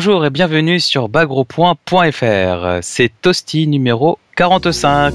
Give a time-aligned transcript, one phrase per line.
[0.00, 2.78] Bonjour et bienvenue sur bagropoint.fr.
[2.82, 5.12] C'est Toasty numéro 45.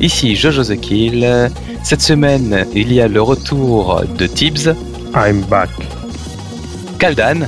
[0.00, 1.48] Ici Jojo The Kill.
[1.84, 4.74] Cette semaine, il y a le retour de Tibbs.
[5.14, 5.70] I'm back.
[6.98, 7.46] Kaldan.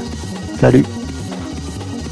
[0.61, 0.85] Salut.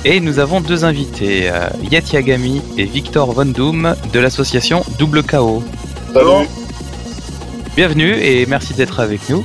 [0.05, 5.23] Et nous avons deux invités, euh, Yati Agami et Victor Von Doom de l'association Double
[5.23, 5.63] KO.
[6.13, 6.49] Salut.
[7.77, 9.45] Bienvenue et merci d'être avec nous.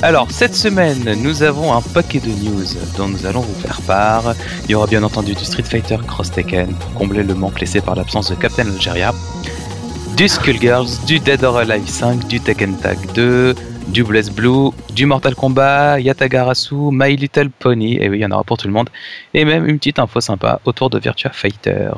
[0.00, 2.64] Alors, cette semaine, nous avons un paquet de news
[2.96, 4.34] dont nous allons vous faire part.
[4.64, 7.80] Il y aura bien entendu du Street Fighter Cross Tekken pour combler le manque laissé
[7.80, 9.12] par l'absence de Captain Algeria,
[10.16, 13.56] du Skullgirls, du Dead or Alive 5, du Tekken Tag 2,
[13.88, 18.30] du Blaze Blue, du Mortal Kombat, Yatagarasu, My Little Pony, et oui, il y en
[18.30, 18.90] aura pour tout le monde,
[19.34, 21.88] et même une petite info sympa autour de Virtua Fighter,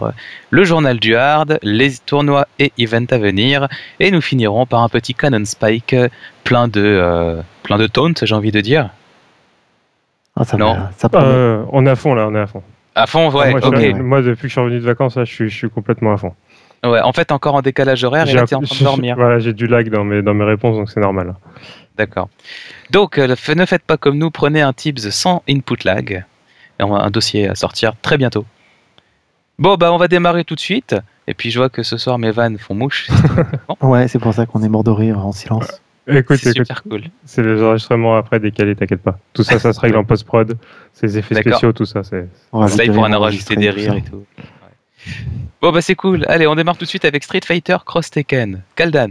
[0.51, 4.89] le journal du hard, les tournois et events à venir, et nous finirons par un
[4.89, 5.97] petit Canon Spike
[6.45, 8.91] plein de, euh, plein de taunts, j'ai envie de dire.
[10.37, 10.77] Ah, ça Non.
[10.97, 11.09] ça.
[11.15, 12.63] Euh, on est à fond là, on est à fond.
[12.95, 13.53] À fond, ouais,
[13.95, 16.17] moi, depuis que je suis revenu de vacances, là, je, suis, je suis complètement à
[16.17, 16.33] fond.
[16.85, 18.85] Ouais, en fait, encore en décalage horaire, et J'ai là, t'es en train de j'ai-
[18.85, 19.15] dormir.
[19.19, 21.35] Voilà, j'ai du lag dans mes, dans mes réponses, donc c'est normal.
[21.97, 22.29] D'accord.
[22.91, 26.25] Donc, euh, ne faites pas comme nous, prenez un Tips sans input lag.
[26.79, 28.47] Et on a un dossier à sortir très bientôt.
[29.59, 30.97] Bon, bah, on va démarrer tout de suite.
[31.27, 33.09] Et puis, je vois que ce soir, mes vannes font mouche.
[33.83, 35.81] Ouais, c'est pour ça qu'on est mort de rire en silence.
[36.07, 37.03] Écoute, C'est écoute, super cool.
[37.25, 39.19] c'est les enregistrements après décalés, t'inquiète pas.
[39.33, 40.57] Tout ça, ça se règle en post-prod.
[40.93, 42.03] C'est les effets spéciaux, tout ça.
[42.03, 42.27] C'est...
[42.53, 44.17] On va Ça, il rajouter pourra en rajouter des rires et tout.
[44.39, 44.45] Ouais.
[45.63, 46.25] Bon, bah, c'est cool.
[46.29, 48.63] Allez, on démarre tout de suite avec Street Fighter Cross Tekken.
[48.75, 49.11] Kaldan.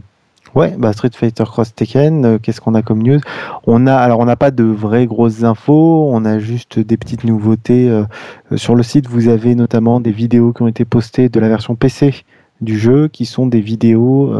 [0.55, 3.19] Ouais, bah Street Fighter Cross Tekken, euh, qu'est-ce qu'on a comme news?
[3.67, 7.23] On a alors on n'a pas de vraies grosses infos, on a juste des petites
[7.23, 8.03] nouveautés euh,
[8.51, 9.07] euh, sur le site.
[9.07, 12.23] Vous avez notamment des vidéos qui ont été postées de la version PC
[12.61, 14.33] du jeu, qui sont des vidéos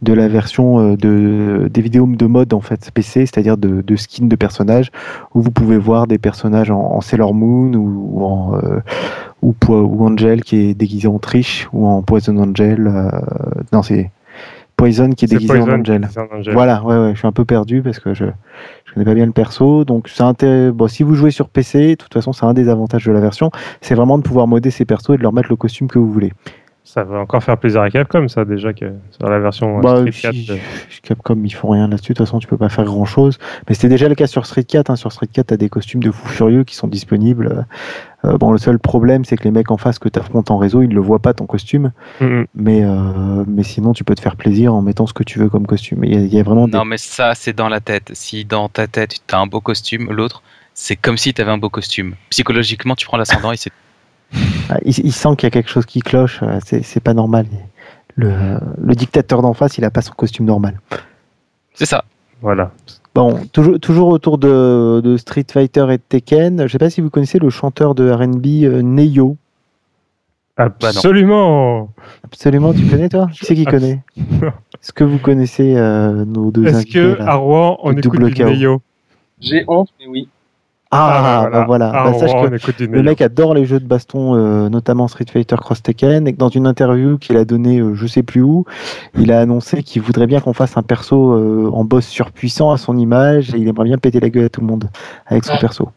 [0.00, 4.36] de la version de des vidéos de mode en fait PC, c'est-à-dire de, skins de
[4.36, 4.90] personnages
[5.34, 8.58] où vous pouvez voir des personnages en, Sailor Moon ou, en
[9.42, 12.90] ou, ou Angel qui est déguisé en Triche ou en Poison Angel.
[13.70, 14.10] non, c'est
[14.76, 16.08] Poison qui est déguisé en Angel.
[16.52, 18.26] Voilà, ouais, ouais, je suis un peu perdu parce que je,
[18.84, 19.84] je connais pas bien le perso.
[19.84, 20.70] Donc, c'est.
[20.72, 23.20] Bon, si vous jouez sur PC, de toute façon, c'est un des avantages de la
[23.20, 23.50] version,
[23.80, 26.12] c'est vraiment de pouvoir modder ces persos et de leur mettre le costume que vous
[26.12, 26.32] voulez.
[26.88, 29.96] Ça va encore faire plaisir à Capcom, ça, déjà, que sur la version euh, Bah,
[29.96, 30.56] Street si- 4.
[30.56, 30.60] euh,
[31.02, 32.12] Capcom, ils font rien là-dessus.
[32.12, 33.38] De toute façon, tu peux pas faire grand-chose.
[33.68, 34.90] Mais c'était déjà le cas sur Street 4.
[34.90, 34.96] hein.
[34.96, 37.66] Sur Street 4, t'as des costumes de fous furieux qui sont disponibles.
[38.24, 40.80] Euh, bon, le seul problème, c'est que les mecs en face que t'affrontes en réseau,
[40.82, 41.90] ils le voient pas ton costume.
[42.54, 45.48] Mais, euh, mais sinon, tu peux te faire plaisir en mettant ce que tu veux
[45.48, 46.04] comme costume.
[46.04, 48.12] Il y y a vraiment des Non, mais ça, c'est dans la tête.
[48.14, 50.40] Si dans ta tête, tu as un beau costume, l'autre,
[50.72, 52.14] c'est comme si tu avais un beau costume.
[52.30, 53.72] Psychologiquement, tu prends l'ascendant et c'est.
[54.68, 57.46] Ah, il, il sent qu'il y a quelque chose qui cloche, euh, c'est pas normal.
[58.16, 58.32] Le,
[58.82, 60.80] le dictateur d'en face, il a pas son costume normal.
[61.74, 62.04] C'est ça.
[62.42, 62.72] Voilà.
[63.14, 67.00] Bon, toujours, toujours autour de, de Street Fighter et de Tekken, je sais pas si
[67.00, 69.36] vous connaissez le chanteur de R&B euh, Neyo.
[70.58, 71.90] Absolument
[72.24, 73.28] Absolument, tu connais toi?
[73.32, 74.02] Qui c'est qui connaît?
[74.16, 77.32] Est-ce que vous connaissez euh, nos deux Est-ce que là?
[77.32, 78.44] À Rouen, on écoute du.
[78.44, 78.80] Neyo?
[79.40, 80.28] J'ai honte, mais oui.
[80.90, 81.90] Ah, bah voilà.
[81.90, 85.56] À Bah, sache que Le mec adore les jeux de baston, euh, notamment Street Fighter
[85.56, 88.64] Cross Tekken, et que dans une interview qu'il a donnée, euh, je sais plus où,
[89.18, 92.78] il a annoncé qu'il voudrait bien qu'on fasse un perso euh, en boss surpuissant à
[92.78, 94.88] son image, et il aimerait bien péter la gueule à tout le monde
[95.26, 95.90] avec son perso.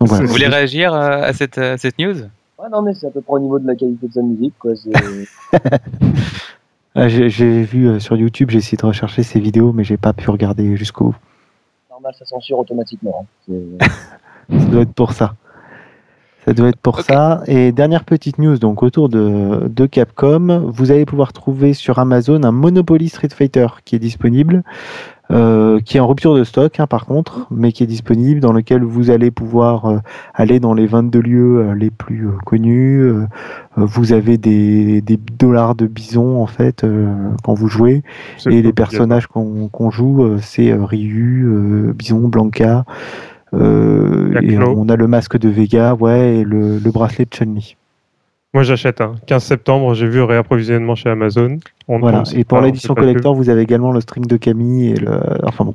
[0.00, 0.24] Donc voilà.
[0.24, 2.16] Vous voulez réagir à cette, à cette news?
[2.58, 4.54] Ouais, non, mais c'est à peu près au niveau de la qualité de sa musique,
[4.58, 4.72] quoi.
[6.96, 9.96] Ah, J'ai j'ai vu euh, sur YouTube, j'ai essayé de rechercher ses vidéos, mais j'ai
[9.96, 11.16] pas pu regarder jusqu'au bout.
[12.04, 13.22] Normal, ça censure automatiquement.
[13.22, 13.26] hein.
[13.48, 13.88] C'est-
[14.60, 15.34] Ça doit être pour ça.
[16.44, 17.42] Ça doit être pour ça.
[17.46, 22.42] Et dernière petite news, donc autour de, de Capcom, vous allez pouvoir trouver sur Amazon
[22.42, 24.62] un Monopoly Street Fighter qui est disponible,
[25.30, 28.52] euh, qui est en rupture de stock hein, par contre, mais qui est disponible, dans
[28.52, 29.98] lequel vous allez pouvoir euh,
[30.34, 33.10] aller dans les 22 lieux euh, les plus euh, connus.
[33.76, 37.12] Vous avez des, des dollars de bison en fait euh,
[37.42, 38.02] quand vous jouez.
[38.50, 42.84] Et les personnages qu'on joue, euh, c'est Ryu, euh, Bison, Blanca.
[43.54, 47.76] euh, et on a le masque de Vega, ouais, et le, le bracelet de Chun-Li.
[48.54, 49.00] Moi, j'achète.
[49.00, 49.16] Hein.
[49.26, 51.58] 15 septembre, j'ai vu réapprovisionnement chez Amazon.
[51.88, 52.22] On Voilà.
[52.34, 55.20] Et pour l'édition collector, vous avez également le string de Camille et le.
[55.42, 55.74] Enfin bon.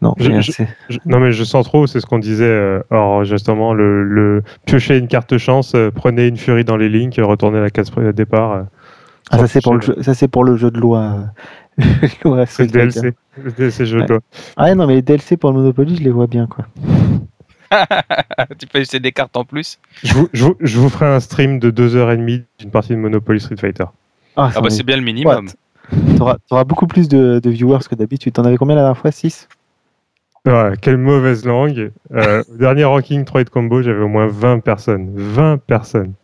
[0.00, 2.44] Non, Je- non, mais je sens trop, c'est ce qu'on disait.
[2.44, 6.88] Euh, or, justement, le, le piocher une carte chance, euh, prenez une furie dans les
[6.88, 8.52] links, retournez la case de départ.
[8.52, 8.62] euh,
[9.30, 11.16] Ah, ça c'est pour le jeu, ça c'est pour le jeu de loi.
[12.24, 12.68] loi C'est le.
[12.70, 13.12] DLC.
[13.42, 14.06] Le DLC, je Ouais.
[14.06, 14.20] dois.
[14.56, 16.66] Ah ouais, non, mais les DLC pour le Monopoly, je les vois bien quoi.
[18.58, 21.20] Tu peux acheter des cartes en plus Je vous, je, vous, je vous ferai un
[21.20, 23.84] stream de 2h30 d'une partie de Monopoly Street Fighter.
[24.36, 25.48] Ah, Ah bah c'est bien le minimum.
[26.16, 28.32] T'auras t'auras beaucoup plus de, de viewers que d'habitude.
[28.32, 29.10] T'en avais combien la dernière fois?
[29.10, 29.48] 6
[30.46, 31.90] Ouais, quelle mauvaise langue.
[32.12, 35.10] Euh, au dernier ranking 3 de combo, j'avais au moins 20 personnes.
[35.14, 36.14] 20 personnes.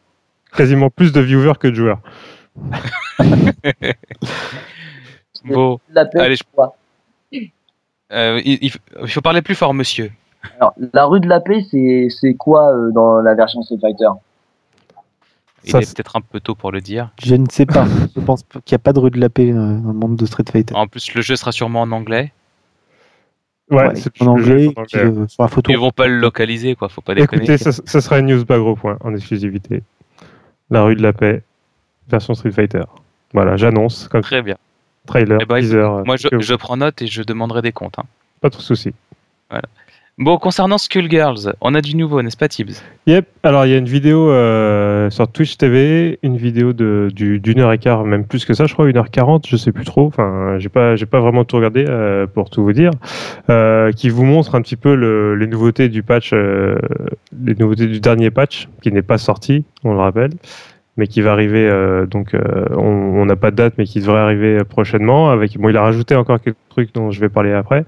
[0.57, 2.01] Quasiment plus de viewers que de joueurs.
[5.45, 5.81] Bon,
[6.17, 6.43] Allez, je-
[8.13, 8.71] euh, il
[9.09, 10.13] faut parler plus fort, monsieur.
[10.59, 14.09] Alors, la rue de la paix, c'est c'est quoi euh, dans la version Street Fighter?
[15.65, 17.11] Il Ça, est peut-être un peu tôt pour le dire.
[17.23, 17.85] Je ne sais pas.
[18.17, 20.17] Je pense qu'il n'y a pas de rue de la paix euh, dans le monde
[20.17, 20.75] de Street Fighter.
[20.75, 22.33] En plus, le jeu sera sûrement en anglais.
[23.71, 24.87] Ouais, Ouais, c'est en anglais, anglais.
[24.97, 25.71] euh, sur la photo.
[25.71, 26.89] Ils vont pas le localiser, quoi.
[26.89, 27.45] Faut pas déconner.
[27.45, 29.83] Écoutez, ça, ça sera une news pas gros point en exclusivité.
[30.71, 31.43] La rue de la paix,
[32.09, 32.83] version Street Fighter.
[33.35, 34.57] Voilà, j'annonce comme Très bien.
[35.07, 35.87] trailer, Eh ben, teaser.
[36.05, 37.99] Moi, je, que- je prends note et je demanderai des comptes.
[37.99, 38.05] hein.
[38.41, 38.95] Pas de soucis.
[40.23, 42.83] Bon, concernant Skullgirls, on a du nouveau, n'est-ce pas, Tibbs?
[43.07, 47.73] Yep, alors il y a une vidéo euh, sur Twitch TV, une vidéo d'une heure
[47.73, 50.07] et quart, même plus que ça, je crois, une heure quarante, je sais plus trop.
[50.09, 52.91] Enfin, j'ai pas, pas vraiment tout regardé euh, pour tout vous dire,
[53.49, 58.01] euh, qui vous montre un petit peu le- les nouveautés du patch, les nouveautés du
[58.01, 60.33] dernier patch, qui n'est pas sorti, on le rappelle,
[60.99, 61.67] mais qui va arriver.
[62.11, 62.37] donc,
[62.77, 65.31] on on n'a pas de date, mais qui devrait arriver prochainement.
[65.31, 67.87] Avec, bon, il a rajouté encore quelques trucs dont je vais parler après.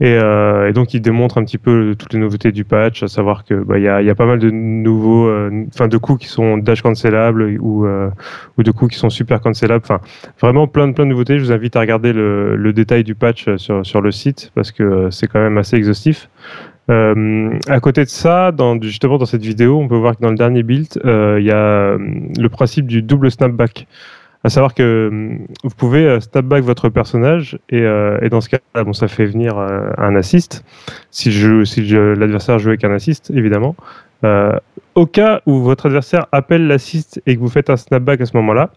[0.00, 3.08] Et, euh, et donc il démontre un petit peu toutes les nouveautés du patch, à
[3.08, 6.20] savoir que bah, y, a, y a pas mal de nouveaux, euh, enfin de coups
[6.20, 8.08] qui sont dash cancellables ou euh,
[8.56, 9.82] ou de coups qui sont super cancellables.
[9.84, 10.00] Enfin
[10.40, 11.38] vraiment plein de plein de nouveautés.
[11.38, 14.70] Je vous invite à regarder le, le détail du patch sur sur le site parce
[14.70, 16.28] que euh, c'est quand même assez exhaustif.
[16.90, 20.30] Euh, à côté de ça, dans, justement dans cette vidéo, on peut voir que dans
[20.30, 21.98] le dernier build, euh, il y a euh,
[22.38, 23.86] le principe du double snapback.
[24.44, 28.48] À savoir que hum, vous pouvez euh, snapback votre personnage et, euh, et dans ce
[28.48, 30.64] cas-là, bon, ça fait venir euh, un assist.
[31.10, 31.32] Si,
[31.64, 33.74] si l'adversaire joue avec un assist, évidemment.
[34.24, 34.52] Euh,
[34.94, 38.36] au cas où votre adversaire appelle l'assist et que vous faites un snapback à ce
[38.36, 38.70] moment-là,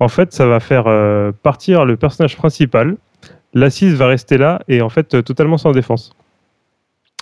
[0.00, 2.96] en fait, ça va faire euh, partir le personnage principal.
[3.54, 6.12] L'assist va rester là et en fait euh, totalement sans défense.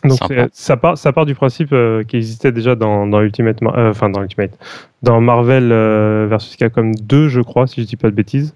[0.06, 0.18] Donc
[0.52, 4.08] ça part, ça part du principe euh, qui existait déjà dans, dans Ultimate, euh, enfin
[4.08, 4.52] dans Ultimate,
[5.02, 8.54] dans Marvel euh, versus Capcom 2, je crois, si je dis pas de bêtises.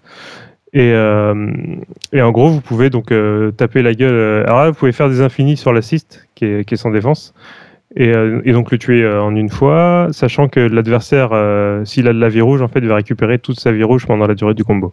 [0.72, 1.52] Et, euh,
[2.12, 3.12] et en gros, vous pouvez donc
[3.56, 4.44] taper la gueule.
[4.46, 7.34] alors là, vous pouvez faire des infinis sur l'assist qui est, qui est sans défense.
[7.96, 8.12] Et,
[8.44, 11.30] et donc le tuer en une fois, sachant que l'adversaire,
[11.84, 14.28] s'il a de la vie rouge, en fait, va récupérer toute sa vie rouge pendant
[14.28, 14.92] la durée du combo.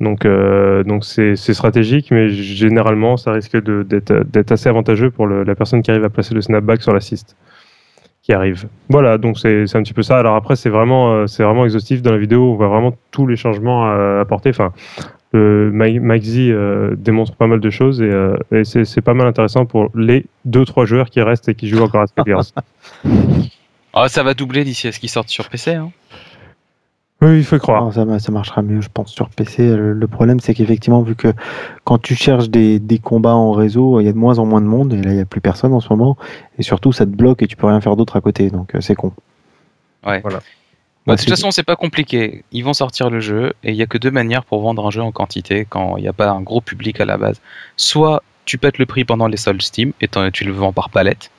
[0.00, 5.82] Donc, euh, donc c'est stratégique, mais généralement, ça risque d'être assez avantageux pour la personne
[5.82, 7.36] qui arrive à placer le snapback sur l'assist
[8.22, 8.68] qui arrive.
[8.90, 10.18] Voilà, donc c'est un petit peu ça.
[10.18, 12.52] Alors après, c'est vraiment, euh, c'est vraiment exhaustif dans la vidéo.
[12.52, 14.50] On voit vraiment tous les changements à apporter.
[14.50, 14.72] Enfin,
[15.34, 20.26] Z euh, démontre pas mal de choses et, euh, c'est pas mal intéressant pour les
[20.46, 22.52] 2-3 joueurs qui restent et qui jouent encore à Skullgirls.
[23.94, 25.72] Ah, ça va doubler d'ici à ce qu'ils sortent sur PC.
[25.72, 25.90] Hein.
[27.20, 27.84] Oui, il faut croire.
[27.84, 29.68] Non, ça, ça marchera mieux, je pense, sur PC.
[29.68, 31.32] Le, le problème, c'est qu'effectivement, vu que
[31.84, 34.60] quand tu cherches des, des combats en réseau, il y a de moins en moins
[34.60, 36.16] de monde, et là, il n'y a plus personne en ce moment,
[36.58, 38.80] et surtout, ça te bloque et tu peux rien faire d'autre à côté, donc euh,
[38.80, 39.12] c'est con.
[40.06, 40.20] Ouais.
[40.20, 40.40] Voilà.
[41.08, 42.44] Bah, de toute façon, c'est pas compliqué.
[42.52, 44.90] Ils vont sortir le jeu et il y a que deux manières pour vendre un
[44.90, 47.40] jeu en quantité quand il n'y a pas un gros public à la base.
[47.78, 51.30] Soit tu pètes le prix pendant les soldes Steam et tu le vends par palette,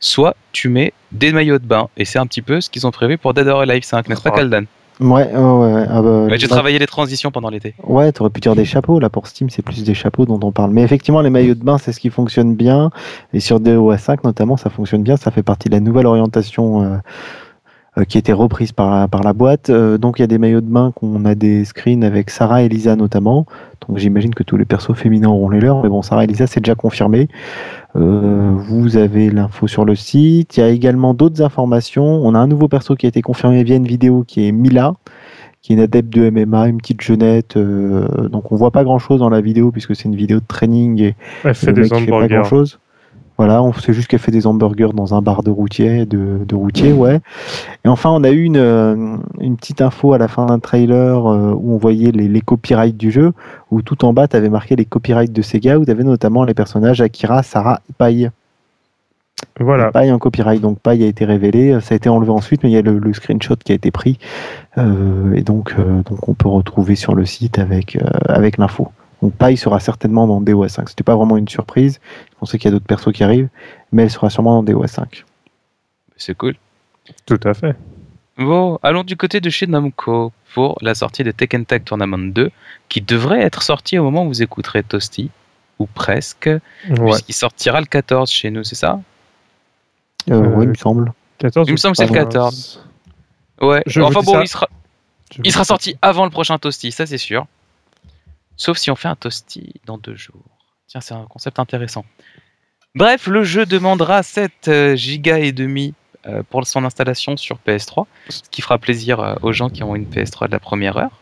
[0.00, 2.90] soit tu mets des maillots de bain et c'est un petit peu ce qu'ils ont
[2.90, 4.32] prévu pour Dead or Alive 5, n'est-ce pas.
[4.32, 4.66] Kaldan?
[5.00, 5.86] Ouais, ouais, ouais.
[5.88, 7.74] ah bah, Ouais, J'ai bah, travaillé les transitions pendant l'été.
[7.84, 10.52] Ouais, t'aurais pu dire des chapeaux, là, pour Steam, c'est plus des chapeaux dont on
[10.52, 10.70] parle.
[10.70, 12.90] Mais effectivement, les maillots de bain, c'est ce qui fonctionne bien,
[13.32, 16.82] et sur DOA 5, notamment, ça fonctionne bien, ça fait partie de la nouvelle orientation
[16.82, 16.96] euh,
[18.04, 19.70] qui a été reprise par, par la boîte.
[19.70, 22.62] Euh, donc, il y a des maillots de bain qu'on a des screens avec Sarah
[22.62, 23.46] et Lisa, notamment.
[23.88, 26.46] Donc, j'imagine que tous les persos féminins auront les leurs, mais bon, Sarah et Lisa,
[26.46, 27.28] c'est déjà confirmé.
[27.96, 30.56] Euh, vous avez l'info sur le site.
[30.56, 32.04] Il y a également d'autres informations.
[32.04, 34.94] On a un nouveau perso qui a été confirmé via une vidéo qui est Mila,
[35.62, 37.56] qui est une adepte de MMA, une petite jeunette.
[37.56, 40.46] euh, donc on voit pas grand chose dans la vidéo puisque c'est une vidéo de
[40.46, 42.78] training et Elle fait le des mec fait pas grand chose.
[43.38, 46.54] Voilà, on sait juste qu'elle fait des hamburgers dans un bar de routier, de, de
[46.54, 47.20] routier, ouais.
[47.84, 51.26] Et enfin, on a eu une, euh, une petite info à la fin d'un trailer
[51.26, 53.32] euh, où on voyait les, les copyrights du jeu,
[53.70, 56.44] où tout en bas, tu avais marqué les copyrights de Sega, où tu avais notamment
[56.44, 58.30] les personnages Akira, Sarah et Pai.
[59.60, 59.90] Voilà.
[59.90, 62.72] Pai en copyright, donc Pai a été révélé, ça a été enlevé ensuite, mais il
[62.72, 64.18] y a le, le screenshot qui a été pris,
[64.78, 68.88] euh, et donc, euh, donc on peut retrouver sur le site avec, euh, avec l'info.
[69.22, 70.88] Donc Pai sera certainement dans DOS 5.
[70.90, 73.48] C'était pas vraiment une surprise, je pensais qu'il y a d'autres persos qui arrivent,
[73.92, 75.24] mais elle sera sûrement dans DOS 5.
[76.16, 76.54] C'est cool.
[77.24, 77.76] Tout à fait.
[78.38, 82.50] Bon, allons du côté de chez Namco pour la sortie de Tekken Tag Tournament 2
[82.90, 85.30] qui devrait être sortie au moment où vous écouterez Toasty,
[85.78, 86.60] ou presque, Ouais.
[87.06, 89.00] puisqu'il sortira le 14 chez nous, c'est ça?
[90.30, 91.12] Euh, Euh, oui, il me semble.
[91.38, 92.28] 14 Il me semble que c'est le pardon.
[92.30, 92.84] 14.
[93.62, 94.42] Ouais, Je enfin bon, ça.
[94.42, 94.68] il sera,
[95.44, 97.46] il sera sorti avant le prochain Toasty, ça c'est sûr.
[98.56, 100.44] Sauf si on fait un Toasty dans deux jours.
[100.86, 102.04] Tiens, c'est un concept intéressant.
[102.94, 105.94] Bref, le jeu demandera 7 gigas et demi
[106.26, 109.94] euh, pour son installation sur PS3, ce qui fera plaisir euh, aux gens qui ont
[109.94, 111.20] une PS3 de la première heure.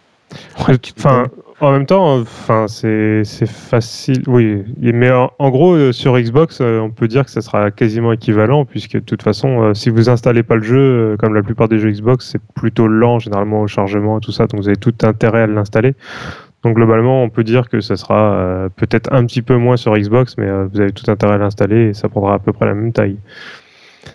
[0.96, 1.26] Enfin,
[1.60, 4.22] en même temps, enfin, c'est facile.
[4.26, 7.70] Oui, mais en, en gros, euh, sur Xbox, euh, on peut dire que ça sera
[7.70, 11.34] quasiment équivalent, puisque de toute façon, euh, si vous installez pas le jeu, euh, comme
[11.34, 14.60] la plupart des jeux Xbox, c'est plutôt lent généralement au chargement et tout ça, donc
[14.60, 15.94] vous avez tout intérêt à l'installer.
[16.64, 19.94] Donc globalement, on peut dire que ça sera euh, peut-être un petit peu moins sur
[19.96, 22.66] Xbox, mais euh, vous avez tout intérêt à l'installer et ça prendra à peu près
[22.66, 23.18] la même taille.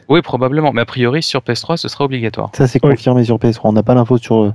[0.07, 2.49] Oui, probablement, mais a priori sur PS3, ce sera obligatoire.
[2.53, 2.91] Ça, c'est Oui.
[2.91, 3.61] confirmé sur PS3.
[3.65, 4.51] On n'a pas l'info sur, euh,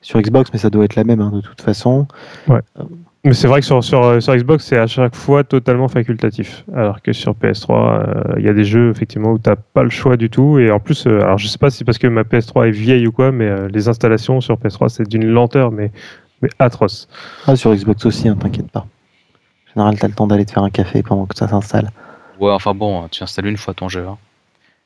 [0.00, 2.06] sur Xbox, mais ça doit être la même hein, de toute façon.
[3.24, 6.64] Mais c'est vrai que sur, sur, sur Xbox, c'est à chaque fois totalement facultatif.
[6.72, 9.82] Alors que sur PS3, euh, il y a des jeux effectivement où tu n'as pas
[9.82, 10.60] le choix du tout.
[10.60, 12.70] Et en plus, euh, alors je sais pas si c'est parce que ma PS3 est
[12.70, 15.90] vieille ou quoi, mais euh, les installations sur PS3, c'est d'une lenteur, mais,
[16.42, 17.08] mais atroce.
[17.46, 18.80] Ah, sur Xbox aussi, hein, t'inquiète pas.
[18.80, 21.90] En général, t'as le temps d'aller te faire un café pendant que ça s'installe.
[22.40, 24.06] Ouais, enfin bon, tu installes une fois ton jeu.
[24.08, 24.16] hein.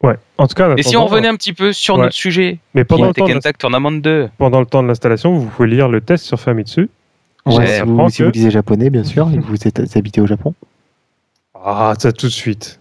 [0.03, 0.17] Ouais.
[0.39, 2.03] En tout cas, en Et si on revenait un petit peu sur Ouais.
[2.03, 4.67] notre sujet, mais qui pendant le, temps de Tekken l'ins- Tag Tournament 2, pendant le
[4.67, 6.89] temps de l'installation, vous pouvez lire le test sur Famitsu.
[7.47, 10.21] Ouais, si vous, si que- vous lisez japonais, bien sûr, et que vous êtes habitez
[10.21, 10.55] au Japon.
[11.55, 12.81] Ah, ça tout de suite.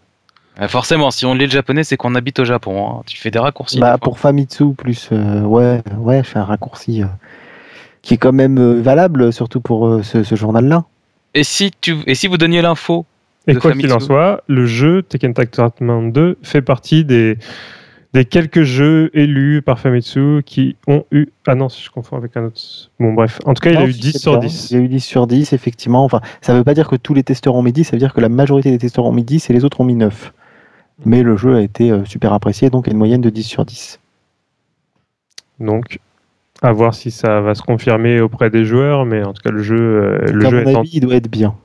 [0.62, 2.88] euh, forcément, si on lit le japonais, c'est qu'on habite au Japon.
[3.00, 3.04] hein.
[3.06, 3.80] Tu fais des raccourcis.
[3.80, 5.10] Bah, pour Famitsu, plus.
[5.12, 7.08] euh, ouais, ouais, je fais un raccourci euh,
[8.02, 10.86] qui est quand même euh, valable, surtout pour euh, ce, ce journal-là.
[11.34, 13.06] Et si tu, et si vous donniez l'info,
[13.48, 17.38] Et quoi qu'il en soit, le jeu Tekken Tag Tournament 2 fait partie des,
[18.14, 21.28] des quelques jeux élus par Famitsu qui ont eu.
[21.46, 22.60] Ah non, je confonds avec un autre.
[23.00, 23.40] Bon, bref.
[23.46, 24.48] En tout cas, il a eu si 10 c'est sur bien.
[24.48, 24.72] 10.
[24.72, 26.04] Il y a eu 10 sur 10, effectivement.
[26.04, 28.14] Enfin, ça veut pas dire que tous les testeurs ont mis 10, ça veut dire
[28.14, 30.34] que la majorité des testeurs ont mis 10 et les autres ont mis 9.
[31.06, 33.30] Mais le jeu a été euh, super apprécié, donc il y a une moyenne de
[33.30, 34.00] 10 sur 10.
[35.60, 36.00] Donc,
[36.62, 39.62] à voir si ça va se confirmer auprès des joueurs, mais en tout cas, le
[39.62, 41.56] jeu, euh, le à jeu, mon est, avis, il doit être bien.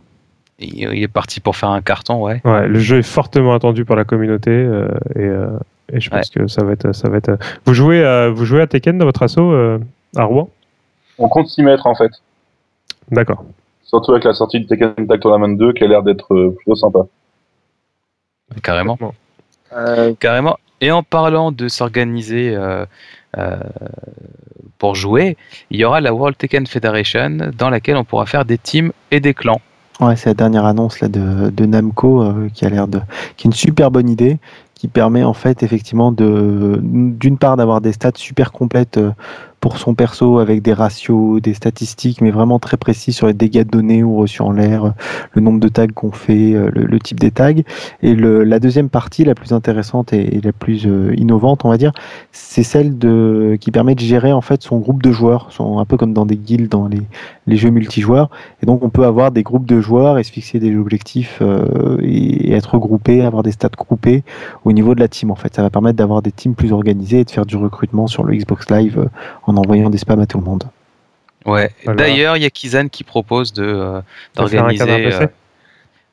[0.58, 2.40] il est parti pour faire un carton, ouais.
[2.44, 5.48] ouais, le jeu est fortement attendu par la communauté euh, et, euh,
[5.92, 6.92] et je pense que ça va être.
[6.92, 7.38] Ça va être...
[7.66, 9.78] Vous, jouez à, vous jouez à Tekken dans votre assaut euh,
[10.16, 10.48] à Rouen?
[11.18, 12.10] On compte s'y mettre en fait.
[13.10, 13.44] D'accord.
[13.82, 17.00] Surtout avec la sortie de Tekken Tag Tournament 2 qui a l'air d'être plutôt sympa.
[18.62, 18.98] Carrément.
[19.72, 20.58] Euh, Carrément.
[20.80, 22.84] Et en parlant de s'organiser euh,
[23.38, 23.56] euh,
[24.92, 25.38] jouer,
[25.70, 29.20] il y aura la World Tekken Federation dans laquelle on pourra faire des teams et
[29.20, 29.62] des clans.
[30.00, 33.00] Ouais, c'est la dernière annonce là, de, de Namco euh, qui a l'air de.
[33.36, 34.38] qui est une super bonne idée,
[34.74, 39.12] qui permet en fait effectivement de d'une part d'avoir des stats super complètes euh,
[39.64, 43.64] pour son perso avec des ratios, des statistiques, mais vraiment très précis sur les dégâts
[43.64, 44.92] donnés ou reçus en l'air,
[45.33, 47.54] le nombre de tags qu'on fait, euh, le, type des tags.
[48.02, 51.92] Et la deuxième partie, la plus intéressante et, la plus euh, innovante, on va dire,
[52.30, 55.87] c'est celle de qui permet de gérer en fait son groupe de joueurs, son, un
[55.87, 58.28] peu comme dans des guildes, dans les, jeux multijoueurs.
[58.62, 61.97] Et donc, on peut avoir des groupes de joueurs et se fixer des objectifs euh,
[62.02, 64.25] et, être regroupés, avoir des stats groupés
[64.66, 65.30] au niveau de la team.
[65.30, 68.06] En fait, ça va permettre d'avoir des teams plus organisés et de faire du recrutement
[68.06, 69.09] sur le Xbox Live euh,
[69.54, 70.64] en envoyant des spams à tout le monde.
[71.46, 71.70] Ouais.
[71.84, 72.02] Voilà.
[72.02, 74.00] D'ailleurs, il y a Kizan qui propose de euh,
[74.37, 74.78] De faire un d'organiser.
[74.78, 75.26] canard PC euh,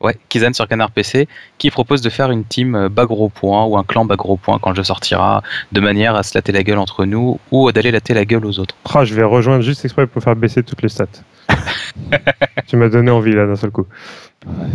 [0.02, 3.66] ouais, Kizan sur Canard PC qui propose de faire une team euh, bas gros point
[3.66, 6.64] ou un clan bas gros point quand jeu sortira, de manière à se latter la
[6.64, 8.76] gueule entre nous ou d'aller latter la gueule aux autres.
[8.94, 11.08] Ah, je vais rejoindre juste exprès pour faire baisser toutes les stats.
[12.68, 13.86] tu m'as donné envie là d'un seul coup.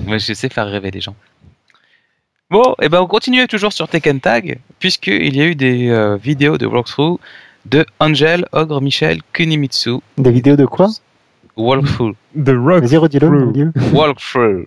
[0.06, 1.16] Moi, je sais faire rêver les gens.
[2.48, 6.16] Bon, et ben on continue toujours sur Tekken Tag, puisqu'il y a eu des euh,
[6.16, 7.18] vidéos de walkthrough
[7.70, 9.98] de Angel, Ogre, Michel, Kunimitsu.
[10.18, 10.88] Des vidéos de quoi?
[11.56, 12.14] Walkthrough.
[12.36, 12.84] The Rock.
[12.84, 13.72] Vas-y, redis-le.
[13.92, 14.66] Walkthrough.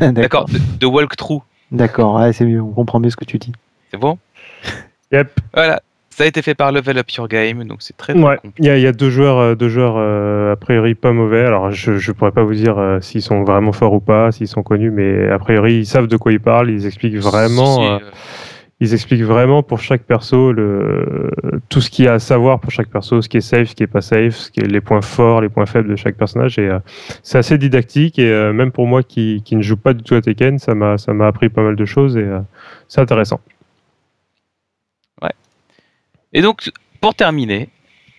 [0.00, 0.46] D'accord,
[0.80, 1.42] de, walkthrough.
[1.70, 3.52] D'accord, ouais, c'est mieux, on comprend mieux ce que tu dis.
[3.90, 4.18] C'est bon?
[5.12, 5.30] Yep.
[5.52, 5.82] Voilà.
[6.08, 8.62] Ça a été fait par Level Up Your Game, donc c'est très très Ouais, compliqué.
[8.62, 11.12] il y a, il y a deux joueurs, euh, deux joueurs euh, a priori pas
[11.12, 11.44] mauvais.
[11.44, 14.48] Alors je je pourrais pas vous dire euh, s'ils sont vraiment forts ou pas, s'ils
[14.48, 16.70] sont connus, mais a priori ils savent de quoi ils parlent.
[16.70, 18.10] Ils expliquent vraiment, Si, si, euh, euh,
[18.82, 21.30] ils expliquent vraiment pour chaque perso le
[21.68, 23.74] tout ce qu'il y a à savoir pour chaque perso, ce qui est safe, ce
[23.74, 26.16] qui est pas safe, ce qui est les points forts, les points faibles de chaque
[26.16, 26.58] personnage.
[26.58, 26.78] Et euh,
[27.22, 30.14] c'est assez didactique et euh, même pour moi qui qui ne joue pas du tout
[30.14, 32.40] à Tekken, ça m'a ça m'a appris pas mal de choses et euh,
[32.88, 33.40] c'est intéressant.
[36.32, 36.70] Et donc,
[37.00, 37.68] pour terminer,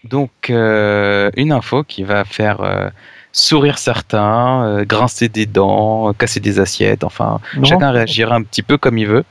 [0.03, 2.89] donc euh, une info qui va faire euh,
[3.31, 8.61] sourire certains, euh, grincer des dents, casser des assiettes, enfin, Non chacun réagira un petit
[8.61, 9.23] peu comme il veut.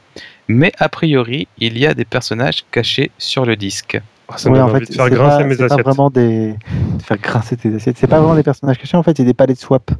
[0.52, 4.00] Mais a priori, il y a des personnages cachés sur le disque.
[4.28, 5.84] Ah, ça me Ouais, en fait, de faire c'est grincer pas, mes pas assiettes.
[5.84, 6.52] vraiment des.
[6.98, 7.96] de faire grincer tes assiettes.
[7.98, 9.90] C'est pas vraiment des personnages cachés, en fait, c'est des palettes de swap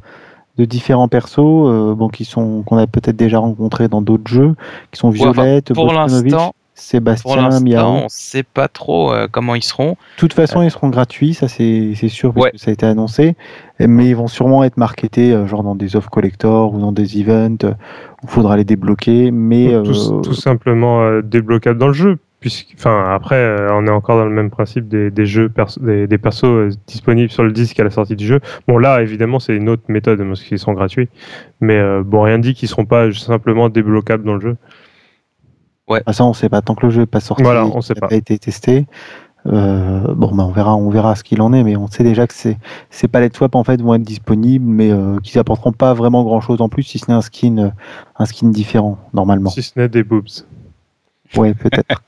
[0.57, 4.55] de différents persos euh, bon, qui sont qu'on a peut-être déjà rencontrés dans d'autres jeux,
[4.91, 7.87] qui sont Ouais, enfin, violettes, Pour l'instant, Sébastien, l'instant, Miao.
[8.05, 9.91] on sait pas trop euh, comment ils seront.
[9.91, 12.51] De toute façon, ils seront gratuits, ça c'est c'est sûr, parce Ouais.
[12.51, 13.35] que ça a été annoncé.
[13.79, 17.19] Mais ils vont sûrement être marketés, euh, genre dans des offres collector ou dans des
[17.21, 17.71] events euh,
[18.23, 19.29] où il faudra les débloquer.
[19.31, 22.17] Mais tout, euh, tout simplement euh, débloquable dans le jeu.
[22.39, 25.79] Puisque, enfin, après, euh, on est encore dans le même principe des, des jeux, perso-
[25.79, 28.41] des, des persos euh, disponibles sur le disque à la sortie du jeu.
[28.67, 31.07] Bon, là, évidemment, c'est une autre méthode parce qu'ils sont gratuits.
[31.61, 34.57] Mais euh, bon, rien dit qu'ils seront pas simplement débloquables dans le jeu.
[35.89, 36.61] Ah, ça, on sait pas.
[36.61, 38.07] Tant que le jeu n'est pas sorti, Voilà, on sait pas.
[38.07, 38.85] pas été testé.
[39.45, 42.25] euh, bon, bah, on verra, on verra ce qu'il en est, mais on sait déjà
[42.27, 42.57] que ces,
[42.89, 46.39] ces palettes swap en fait vont être disponibles, mais euh, qu'ils apporteront pas vraiment grand
[46.41, 47.69] chose en plus, si ce n'est un skin, euh,
[48.17, 49.49] un skin différent normalement.
[49.49, 50.27] Si ce n'est des boobs.
[51.35, 52.01] Ouais, peut-être.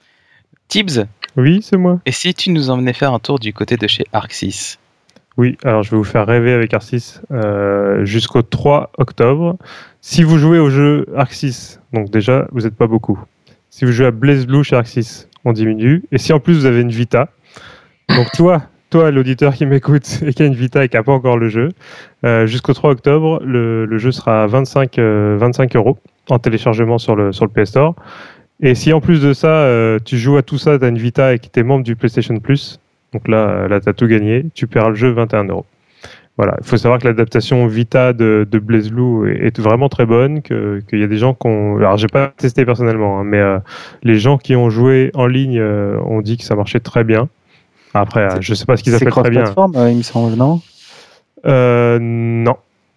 [0.68, 1.06] Tibbs,
[1.36, 2.00] Oui, c'est moi.
[2.06, 4.78] et si tu nous emmenais faire un tour du côté de chez Arxis?
[5.36, 9.58] Oui, alors je vais vous faire rêver avec Arc6 euh, jusqu'au 3 octobre.
[10.00, 13.22] Si vous jouez au jeu Arc6, donc déjà, vous n'êtes pas beaucoup.
[13.68, 16.02] Si vous jouez à Blaze Blue chez Arc6, on diminue.
[16.10, 17.28] Et si en plus vous avez une Vita,
[18.08, 21.12] donc toi, toi l'auditeur qui m'écoute et qui a une Vita et qui n'a pas
[21.12, 21.68] encore le jeu,
[22.24, 25.98] euh, jusqu'au 3 octobre, le, jeu sera à 25, euh, 25 euros
[26.30, 27.94] en téléchargement sur le, sur le PS Store.
[28.60, 29.68] Et si en plus de ça,
[30.06, 31.94] tu joues à tout ça, tu as une Vita et que tu es membre du
[31.94, 32.80] PlayStation Plus,
[33.16, 35.64] donc là, euh, là tu as tout gagné, tu paieras le jeu 21 euros.
[36.36, 40.42] Voilà, il faut savoir que l'adaptation Vita de, de Blaze Blue est, vraiment très bonne,
[40.42, 41.78] que- qu'il y a des gens qui ont...
[41.78, 43.58] Alors j'ai pas testé personnellement, hein, mais euh,
[44.02, 47.30] les gens qui ont joué en ligne euh, ont dit que ça marchait très bien.
[47.94, 49.44] Après, C'est- je sais pas ce qu'ils C'est appellent très bien.
[49.44, 50.60] cross-platform, euh, il me semble, non?
[51.46, 52.56] Euh, non.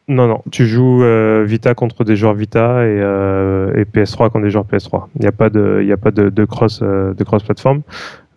[0.10, 0.42] Non, non.
[0.52, 1.04] Tu joues
[1.46, 5.08] Vita contre des joueurs Vita et, euh, et PS3 contre des joueurs PS3.
[5.16, 7.44] Il n'y a pas de, il y a pas de, de cross, de cross.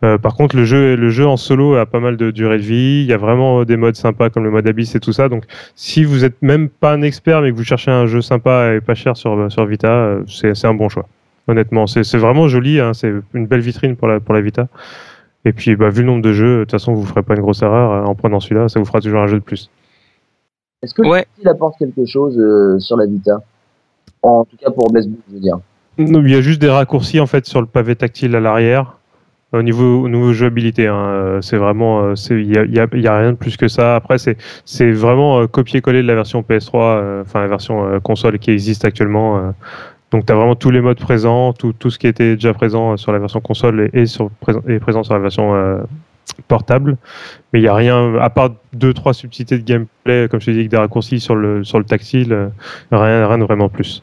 [0.04, 2.62] Euh, par contre, le jeu, le jeu en solo a pas mal de durée de
[2.62, 3.02] vie.
[3.02, 5.28] Il y a vraiment des modes sympas comme le mode Abyss et tout ça.
[5.28, 5.44] Donc,
[5.76, 8.80] si vous êtes même pas un expert mais que vous cherchez un jeu sympa et
[8.80, 11.06] pas cher sur, sur Vita, euh, c'est c'est un bon choix.
[11.46, 12.80] Honnêtement, c'est c'est vraiment joli.
[12.80, 12.94] hein.
[12.94, 14.66] C'est une belle vitrine pour la, pour la Vita.
[15.44, 17.40] Et puis, bah, vu le nombre de jeux, de toute façon, vous ferez pas une
[17.40, 18.68] grosse erreur euh, en prenant celui-là.
[18.68, 19.70] Ça vous fera toujours un jeu de plus.
[20.82, 21.26] Est-ce que Ouais.
[21.40, 23.40] il apporte quelque chose euh, sur la Vita?
[24.22, 25.58] En tout cas pour Blaze Blue, je veux dire.
[25.98, 28.98] Non, Il y a juste des raccourcis en fait sur le pavé tactile à l'arrière.
[29.52, 33.32] Au niveau, au jouabilité, hein, euh, c'est vraiment, euh, il y a, y a- rien
[33.32, 33.96] de plus que ça.
[33.96, 38.50] Après, c'est, vraiment euh, copier-coller de la version PS3, euh, enfin la version console qui
[38.50, 39.52] existe actuellement.
[40.10, 43.12] donc, tu as vraiment tous les modes présents, tout, ce qui était déjà présent sur
[43.12, 44.30] la version console et, sur,
[44.80, 45.82] présent, sur la version
[46.48, 46.96] portable.
[47.52, 50.50] Mais il n'y a rien, à part deux, trois subtilités de gameplay, comme je te
[50.50, 52.50] dis, avec des raccourcis sur le, sur le tactile,
[52.90, 54.02] rien, rien de vraiment plus.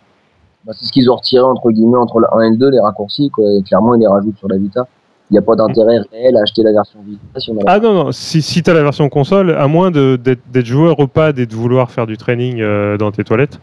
[0.66, 2.80] Bah, c'est ce qu'ils ont retiré entre guillemets entre le 1 et le 2, les
[2.80, 3.32] raccourcis.
[3.66, 4.88] Clairement, ils les rajoutent sur la Vita.
[5.32, 7.72] Il n'y a pas d'intérêt réel à acheter la version Vita si on a la
[7.74, 11.00] Ah non, non, si, si tu as la version console, à moins de- d'être joueur
[11.00, 13.60] au pad et de vouloir faire du training euh, dans tes toilettes,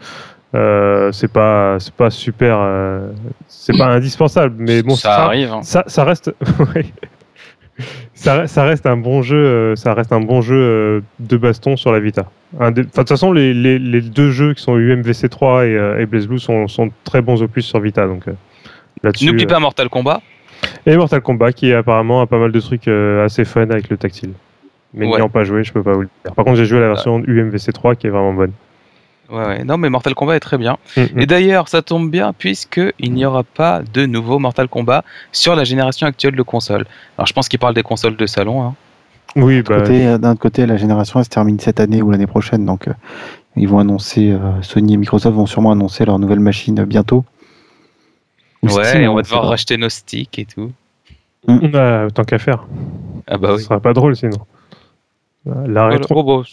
[0.55, 3.11] euh, c'est pas, c'est pas super, euh,
[3.49, 4.55] c'est pas indispensable.
[4.59, 5.53] Mais bon, ça arrive.
[5.53, 5.63] hein.
[5.63, 6.33] ça, ça reste,
[8.15, 11.77] ça, ça reste un bon jeu, euh, ça reste un bon jeu euh, de baston
[11.77, 12.27] sur la Vita.
[12.61, 16.27] De toute façon, les, les, les deux jeux qui sont UMVC 3 et, et Blaze
[16.27, 18.25] Blue sont, sont très bons au plus sur Vita, donc
[19.03, 19.27] là-dessus.
[19.27, 20.21] N'oublie pas Mortal Kombat.
[20.87, 23.97] Et Mortal Kombat qui apparemment a pas mal de trucs euh, assez fun avec le
[23.97, 24.33] tactile.
[24.95, 25.13] Mais Ouais.
[25.13, 26.35] n'ayant pas joué, je peux pas vous le dire.
[26.35, 28.53] Par contre, j'ai joué à la version UMVC 3 qui est vraiment bonne.
[29.29, 29.65] Ouais, ouais.
[29.65, 30.79] Non, mais Mortal Kombat est très bien.
[30.97, 35.05] Mm, Et d'ailleurs, ça tombe bien puisque il n'y aura pas de nouveau Mortal Kombat
[35.33, 36.87] sur la génération actuelle de consoles.
[37.19, 38.63] Alors, je pense qu'il parle des consoles de salon.
[38.63, 38.75] Hein.
[39.35, 39.43] mm.
[39.43, 42.11] Oui, bah, Côté, euh, D'un autre côté, la génération elle se termine cette année ou
[42.13, 42.93] l'année prochaine, donc euh,
[43.57, 47.25] ils vont annoncer, euh, Sony et Microsoft vont sûrement annoncer leur nouvelle machine bientôt.
[48.69, 50.73] Ou Ouais, Steam, et on va hein, devoir c'est racheter nos sticks et tout.
[51.47, 52.67] bah, tant qu'à faire.
[53.27, 53.63] Ah bah Ce oui.
[53.63, 54.39] sera pas drôle sinon.
[55.45, 56.45] La, rétro- Oh, bon,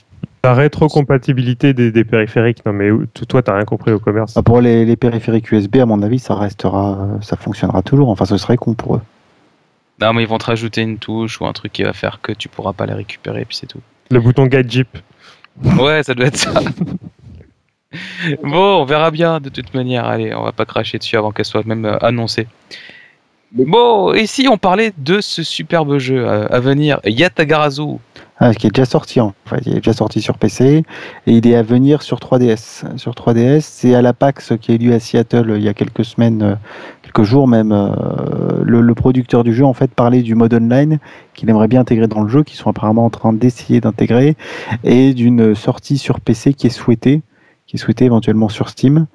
[0.43, 2.89] la rétrocompatibilité des, des périphériques, non mais
[3.27, 4.33] toi t'as rien compris au commerce.
[4.37, 8.09] Ah, Pour les, les périphériques USB, à mon avis, ça restera, euh, ça fonctionnera toujours.
[8.09, 9.01] Enfin, ce serait con pour eux.
[10.01, 12.31] Non, mais ils vont te rajouter une touche ou un truc qui va faire que
[12.33, 13.79] tu pourras pas les récupérer, puis c'est tout.
[14.11, 14.97] Le bouton Guide Jeep.
[15.79, 16.51] Ouais, ça doit être ça.
[18.43, 20.05] bon, on verra bien de toute manière.
[20.05, 22.47] Allez, on va pas cracher dessus avant qu'elle soit même euh, annoncée.
[23.51, 27.99] Bon, et si on parlait de ce superbe jeu euh, à venir, Yatagarazu
[28.39, 29.35] Ah, qui est déjà sorti en.
[29.63, 30.83] Il est déjà sorti sur PC
[31.27, 32.97] et il est à venir sur 3DS.
[32.97, 36.03] Sur 3DS, c'est à la PAX qui eu lieu à Seattle il y a quelques
[36.03, 36.55] semaines, euh,
[37.03, 37.69] quelques jours même.
[38.65, 40.97] le, le producteur du jeu en fait parlait du mode online
[41.35, 44.35] qu'il aimerait bien intégrer dans le jeu, qu'ils sont apparemment en train d'essayer d'intégrer,
[44.83, 47.21] et d'une sortie sur PC qui est souhaitée,
[47.67, 49.07] qui est souhaitée éventuellement sur Steam.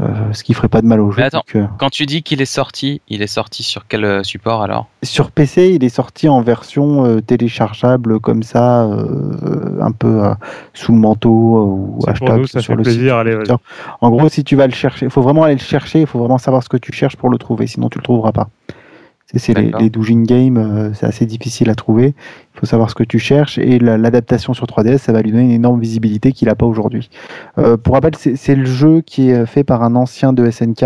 [0.00, 1.18] euh, ce qui ferait pas de mal au jeu.
[1.18, 1.44] Mais attends.
[1.46, 4.60] donc, euh, Quand tu dis qu'il est sorti, il est sorti sur quel euh, support
[4.62, 4.88] alors?
[5.04, 10.34] Sur PC, il est sorti en version euh, téléchargeable comme ça, euh, un peu euh,
[10.72, 13.38] sous le manteau euh, ou C'est pour achetable nous, ça sur fait le plaisir, allez.
[14.00, 16.18] En gros, si tu vas le chercher, il faut vraiment aller le chercher, il faut
[16.18, 18.48] vraiment savoir ce que tu cherches pour le trouver, sinon tu le trouveras pas.
[19.36, 19.80] C'est les, D'accord.
[19.80, 22.14] les double game, euh, c'est assez difficile à trouver.
[22.54, 25.30] Il faut savoir ce que tu cherches et la- l'adaptation sur 3DS, ça va lui
[25.32, 27.10] donner une énorme visibilité qu'il n'a pas aujourd'hui.
[27.58, 30.84] Euh, pour rappel, c'est le jeu qui est fait par un ancien de SNK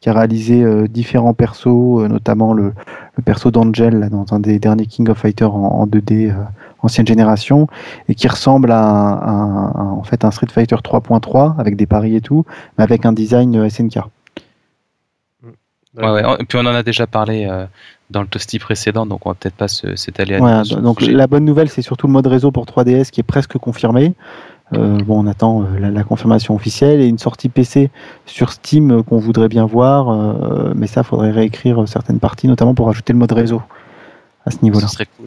[0.00, 1.66] qui a réalisé euh, différents persos,
[2.00, 2.72] euh, notamment le,
[3.16, 6.34] le perso d'Angel dans un des derniers King of Fighters en, en 2D euh,
[6.82, 7.66] ancienne génération
[8.08, 11.76] et qui ressemble à, un, à un- à, en fait un Street Fighter 3.3 avec
[11.76, 12.46] des paris et tout,
[12.78, 13.98] mais avec un design SNK.
[15.96, 16.22] Ouais, ouais.
[16.38, 17.66] Et puis on en a déjà parlé euh,
[18.10, 21.44] dans le toasty précédent, donc on va peut-être pas s'étaler à le donc la bonne
[21.44, 24.14] nouvelle, c'est surtout le mode réseau pour 3DS qui est presque confirmé.
[24.72, 27.90] Euh, bon, on attend euh, la, la confirmation officielle et une sortie PC
[28.24, 32.88] sur Steam qu'on voudrait bien voir, euh, mais ça, faudrait réécrire certaines parties, notamment pour
[32.88, 33.62] ajouter le mode réseau
[34.46, 34.86] à ce niveau-là.
[34.86, 35.26] Ce serait cool.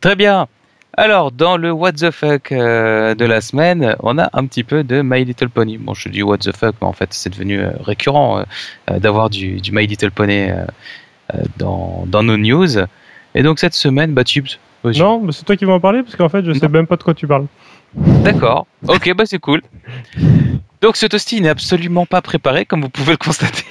[0.00, 0.46] Très bien.
[0.98, 4.82] Alors, dans le What the fuck euh, de la semaine, on a un petit peu
[4.82, 5.76] de My Little Pony.
[5.76, 8.44] Bon, je dis What the fuck, mais en fait, c'est devenu euh, récurrent
[8.90, 10.46] euh, d'avoir du, du My Little Pony
[11.58, 12.78] dans, dans nos news.
[13.34, 14.46] Et donc, cette semaine, bah, Tubes.
[14.82, 14.98] vas-y.
[14.98, 16.72] Non, mais c'est toi qui vas en parler parce qu'en fait, je sais Non.
[16.72, 17.46] même pas de quoi tu parles.
[17.94, 18.66] D'accord.
[18.88, 19.60] Ok, bah, c'est cool.
[20.80, 23.64] Donc, ce toasty n'est absolument pas préparé, comme vous pouvez le constater,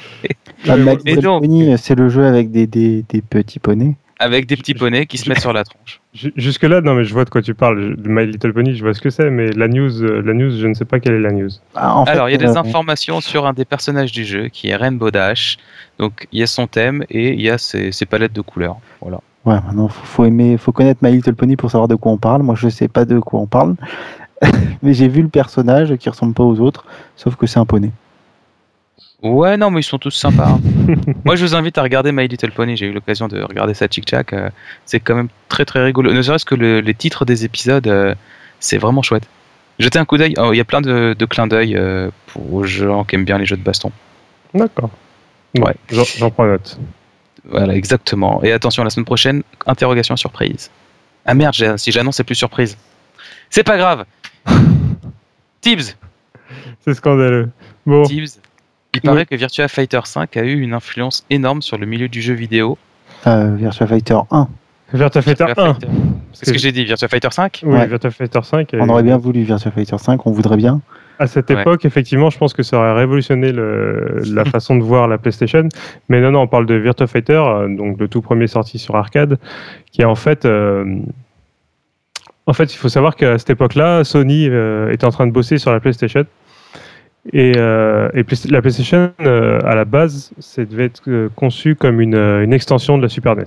[0.68, 3.96] Ah, My Et Little donc- Pony, c'est le jeu avec des, des, des petits poneys.
[4.20, 6.00] Avec des petits poneys qui se mettent sur la tronche.
[6.14, 7.96] Ju- Jusque-là, non, mais je vois de quoi tu parles.
[8.06, 10.68] My Little Pony, je vois ce que c'est, mais la news, euh, la news, je
[10.68, 11.50] ne sais pas quelle est la news.
[11.76, 14.24] Ah, en fait, Alors, il y a des euh, informations sur un des personnages du
[14.24, 15.58] jeu qui est Rainbow Dash.
[16.00, 18.78] Donc, il y a son thème et il y a ses, ses palettes de couleurs.
[19.02, 19.20] Voilà.
[19.46, 22.18] Ouais, maintenant, faut, faut aimer, faut connaître My Little Pony pour savoir de quoi on
[22.18, 22.42] parle.
[22.42, 23.76] Moi, je sais pas de quoi on parle,
[24.82, 27.92] mais j'ai vu le personnage qui ressemble pas aux autres, sauf que c'est un poney.
[29.26, 30.48] Ouais, non, mais ils sont tous sympas.
[30.48, 30.62] hein.
[31.26, 32.78] Moi, je vous invite à regarder My Little Pony.
[32.78, 34.34] J'ai eu l'occasion de regarder ça Chick Chack.
[34.34, 34.50] euh,
[34.86, 36.14] c'est quand même très très rigolo.
[36.14, 38.14] Ne serait-ce que le- les titres des épisodes, euh,
[38.60, 39.28] c'est vraiment chouette.
[39.80, 40.36] Jetez un coup d'œil.
[40.38, 43.26] Oh, Il y a plein de, de clins d'œil euh, pour aux gens qui aiment
[43.26, 43.92] bien les jeux de baston.
[44.54, 44.90] D'accord.
[45.56, 45.76] Bon, Ouais.
[45.90, 46.78] j'en- prends note.
[47.50, 48.44] Voilà, exactement.
[48.44, 50.70] Et attention, la semaine prochaine, interrogation surprise.
[51.26, 52.78] Ah merde, si j'annonce, c'est plus surprise.
[53.50, 54.06] C'est pas grave.
[55.62, 55.96] Tibbs,
[56.84, 57.50] C'est scandaleux.
[57.86, 58.40] Bon, Tibbs.
[58.96, 62.22] Il paraît que Virtua Fighter 5 a eu une influence énorme sur le milieu du
[62.22, 62.78] jeu vidéo.
[63.28, 64.48] Euh, Virtua Fighter 1.
[64.94, 65.74] Virtua Fighter Virtua 1.
[65.74, 65.88] Fighter-
[66.34, 67.88] C'est ce que j'ai dit, Virtua Fighter 5 Oui, Ouais.
[67.88, 68.70] Virtua Fighter 5.
[68.74, 70.82] On aurait bien voulu Virtua Fighter 5, on voudrait bien.
[71.18, 71.62] À cette Ouais.
[71.62, 75.68] époque, effectivement, je pense que ça aurait révolutionné le- la façon de voir la PlayStation.
[76.10, 78.96] Mais non, non, on parle de Virtua Fighter, euh, donc le tout premier sorti sur
[78.96, 79.38] arcade,
[79.92, 80.46] qui est en fait.
[80.46, 80.84] euh,
[82.48, 85.58] en fait, il faut savoir qu'à cette époque-là, Sony euh, était en train de bosser
[85.58, 86.26] sur la PlayStation.
[87.34, 92.00] Et, euh, et la PlayStation, euh, à la base, ça devait être euh, conçu comme
[92.00, 93.46] une, une extension de la Super NES.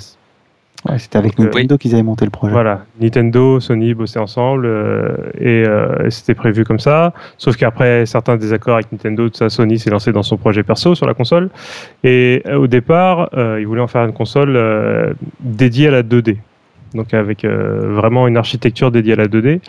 [0.88, 2.52] Ouais, C'était avec Donc, euh, Nintendo qu'ils avaient monté le projet.
[2.52, 4.68] Voilà, Nintendo, Sony bossaient ensemble
[5.40, 7.12] et, et c'était prévu comme ça.
[7.36, 10.94] Sauf qu'après certains désaccords avec Nintendo, tout ça, Sony s'est lancé dans son projet perso
[10.94, 11.50] sur la console.
[12.04, 16.36] Et au départ, ils voulaient en faire une console dédiée à la 2D.
[16.94, 19.60] Donc avec vraiment une architecture dédiée à la 2D.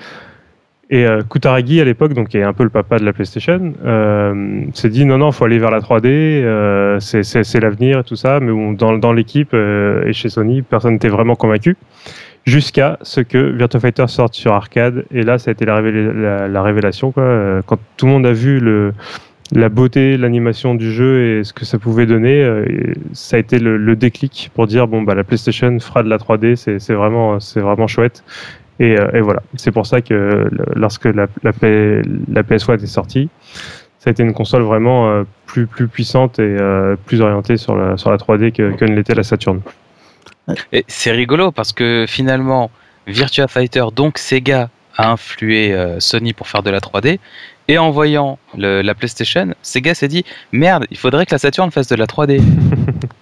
[0.91, 4.61] Et euh, Kutaragi à l'époque, qui est un peu le papa de la PlayStation, euh,
[4.73, 8.39] s'est dit non non, faut aller vers la 3D, euh, c'est- l'avenir et tout ça.
[8.39, 11.77] Mais dans, dans l'équipe euh, et chez Sony, personne n'était vraiment convaincu
[12.45, 15.05] jusqu'à ce que Virtua Fighter sorte sur arcade.
[15.11, 17.11] Et là, ça a été la, révéla- la- la révélation.
[17.11, 17.21] Quoi.
[17.23, 18.93] Euh, Quand tout le monde a vu le,
[19.53, 22.43] la beauté, l'animation du jeu et ce que ça pouvait donner,
[23.13, 26.55] ça a été le, déclic pour dire bon, bah, la PlayStation fera de la 3D,
[26.55, 28.23] c'est c'est vraiment, c'est vraiment chouette.
[28.79, 32.81] Et, euh, et voilà, c'est pour ça que le- lorsque la, la, P- la PS1
[32.81, 33.29] est sortie,
[33.99, 37.75] ça a été une console vraiment euh, plus, plus puissante et euh, plus orientée sur
[37.75, 39.59] la, sur la 3D que, que ne l'était la Saturn.
[40.71, 42.71] Et c'est rigolo parce que finalement,
[43.07, 47.19] Virtua Fighter, donc Sega, a influé euh, Sony pour faire de la 3D.
[47.67, 51.69] Et en voyant le- la PlayStation, Sega s'est dit merde, il faudrait que la Saturn
[51.71, 52.41] fasse de la 3D.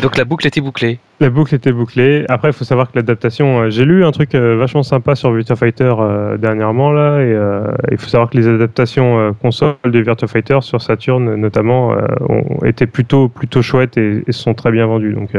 [0.00, 0.98] donc la boucle était bouclée.
[1.20, 2.24] La boucle était bouclée.
[2.28, 5.32] Après, il faut savoir que l'adaptation, euh, j'ai lu un truc euh, vachement sympa sur
[5.32, 10.28] Virtua Fighter euh, dernièrement là, et il faut savoir que les adaptations consoles de Virtua
[10.28, 11.94] Fighter sur Saturn notamment
[12.28, 15.12] ont été plutôt plutôt chouettes et, et sont très bien vendues.
[15.12, 15.30] Donc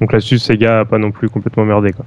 [0.00, 2.04] donc là-dessus, Sega a pas non plus complètement merdé quoi.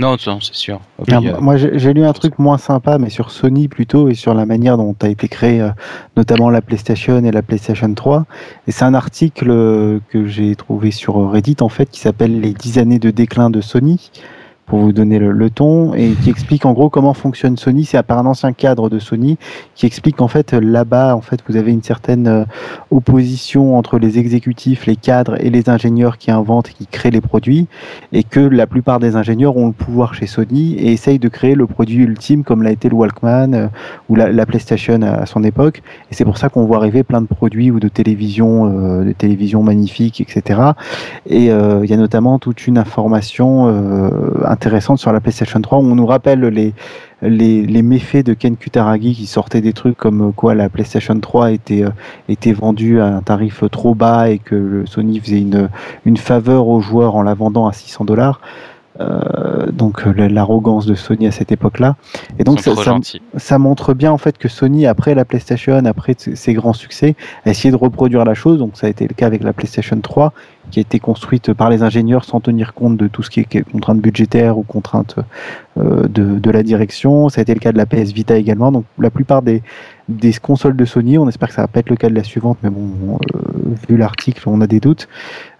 [0.00, 0.80] Non, non, c'est sûr.
[1.06, 4.32] Puis, euh, Moi, j'ai lu un truc moins sympa, mais sur Sony plutôt, et sur
[4.32, 5.68] la manière dont a été créé euh,
[6.16, 8.24] notamment la PlayStation et la PlayStation 3.
[8.66, 12.54] Et c'est un article euh, que j'ai trouvé sur Reddit, en fait, qui s'appelle Les
[12.54, 14.10] 10 années de déclin de Sony.
[14.70, 17.84] Pour vous donner le, ton, et qui explique en gros comment fonctionne Sony.
[17.84, 19.36] C'est par un ancien cadre de Sony
[19.74, 22.44] qui explique qu'en fait là-bas, en fait, vous avez une certaine euh,
[22.92, 27.66] opposition entre les exécutifs, les cadres et les ingénieurs qui inventent, qui créent les produits,
[28.12, 31.56] et que la plupart des ingénieurs ont le pouvoir chez Sony et essayent de créer
[31.56, 33.66] le produit ultime comme l'a été le Walkman euh,
[34.08, 35.82] ou la, la PlayStation à, son époque.
[36.12, 39.12] Et c'est pour ça qu'on voit arriver plein de produits ou de télévisions, euh, de
[39.12, 40.60] télévisions magnifiques, etc.
[41.26, 43.66] Et il y a notamment toute une information
[44.60, 46.74] intéressante sur la PlayStation 3 où on nous rappelle les,
[47.22, 51.52] les, les méfaits de Ken Kutaragi qui sortait des trucs comme quoi la PlayStation 3
[51.52, 51.90] était, euh,
[52.28, 55.70] était vendue à un tarif trop bas et que le Sony faisait une,
[56.04, 58.42] une faveur aux joueurs en la vendant à 600 dollars.
[59.00, 61.96] Euh, donc euh, l'arrogance de Sony à cette époque-là.
[62.38, 62.72] Et donc ça,
[63.36, 67.14] ça, montre bien en fait que Sony, après la PlayStation, après ses grands succès,
[67.46, 68.58] a essayé de reproduire la chose.
[68.58, 70.34] Donc ça a été le cas avec la PlayStation 3,
[70.70, 73.62] qui a été construite par les ingénieurs sans tenir compte de tout ce qui est
[73.70, 75.16] contraintes budgétaires ou contraintes
[75.78, 77.28] euh, de, la direction.
[77.28, 78.72] Ça a été le cas de la PS Vita également.
[78.72, 79.62] Donc la plupart des,
[80.42, 82.58] consoles de Sony, on espère que ça va pas être le cas de la suivante,
[82.62, 83.50] mais bon, euh,
[83.88, 85.08] vu l'article, on a des doutes,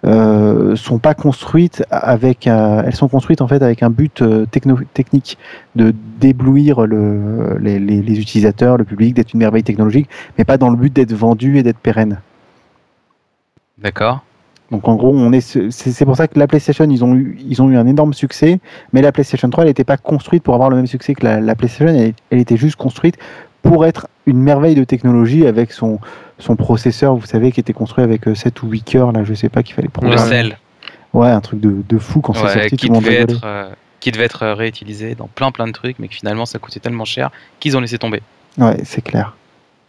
[0.05, 4.45] euh, sont pas construites avec, euh, elles sont construites en fait avec un but euh,
[4.45, 5.37] techno technique
[5.75, 10.57] de d'éblouir le, les, les, les utilisateurs, le public, d'être une merveille technologique, mais pas
[10.57, 12.19] dans le but d'être vendu et d'être pérenne.
[13.77, 14.23] D'accord.
[14.71, 17.37] Donc en gros, on est, c'est c'est pour ça que la PlayStation, ils ont eu,
[17.45, 18.59] ils ont eu un énorme succès,
[18.93, 21.41] mais la PlayStation 3, elle n'était pas construite pour avoir le même succès que la,
[21.41, 23.17] la PlayStation, elle, elle était juste construite
[23.61, 25.99] pour être une merveille de technologie avec son,
[26.39, 29.33] son processeur, vous savez, qui était construit avec euh, 7 ou 8 cœurs, là, je
[29.33, 30.11] sais pas qu'il fallait prendre.
[30.11, 30.57] Le sel,
[31.13, 33.17] Ouais, un truc de, de fou quand c'est ouais, sorti, qui, tout le monde devait
[33.17, 33.33] rigolait.
[33.35, 36.57] être, euh, qui devait être réutilisé dans plein plein de trucs, mais que finalement ça
[36.57, 38.21] coûtait tellement cher qu'ils ont laissé tomber.
[38.57, 39.35] Ouais, c'est clair.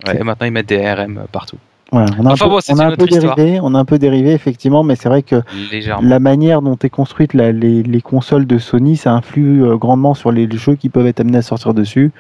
[0.07, 1.59] Ouais, et maintenant ils mettent des RM partout.
[1.95, 3.37] On a Enfin un peu, bon, c'est on a une un peu autre histoire.
[3.37, 6.09] dérivé, on a un peu dérivé effectivement, mais c'est vrai que Légèrement.
[6.09, 10.15] la manière dont est construite la- les, les consoles de Sony, ça influe euh, grandement
[10.15, 12.11] sur les jeux qui peuvent être amenés à sortir dessus.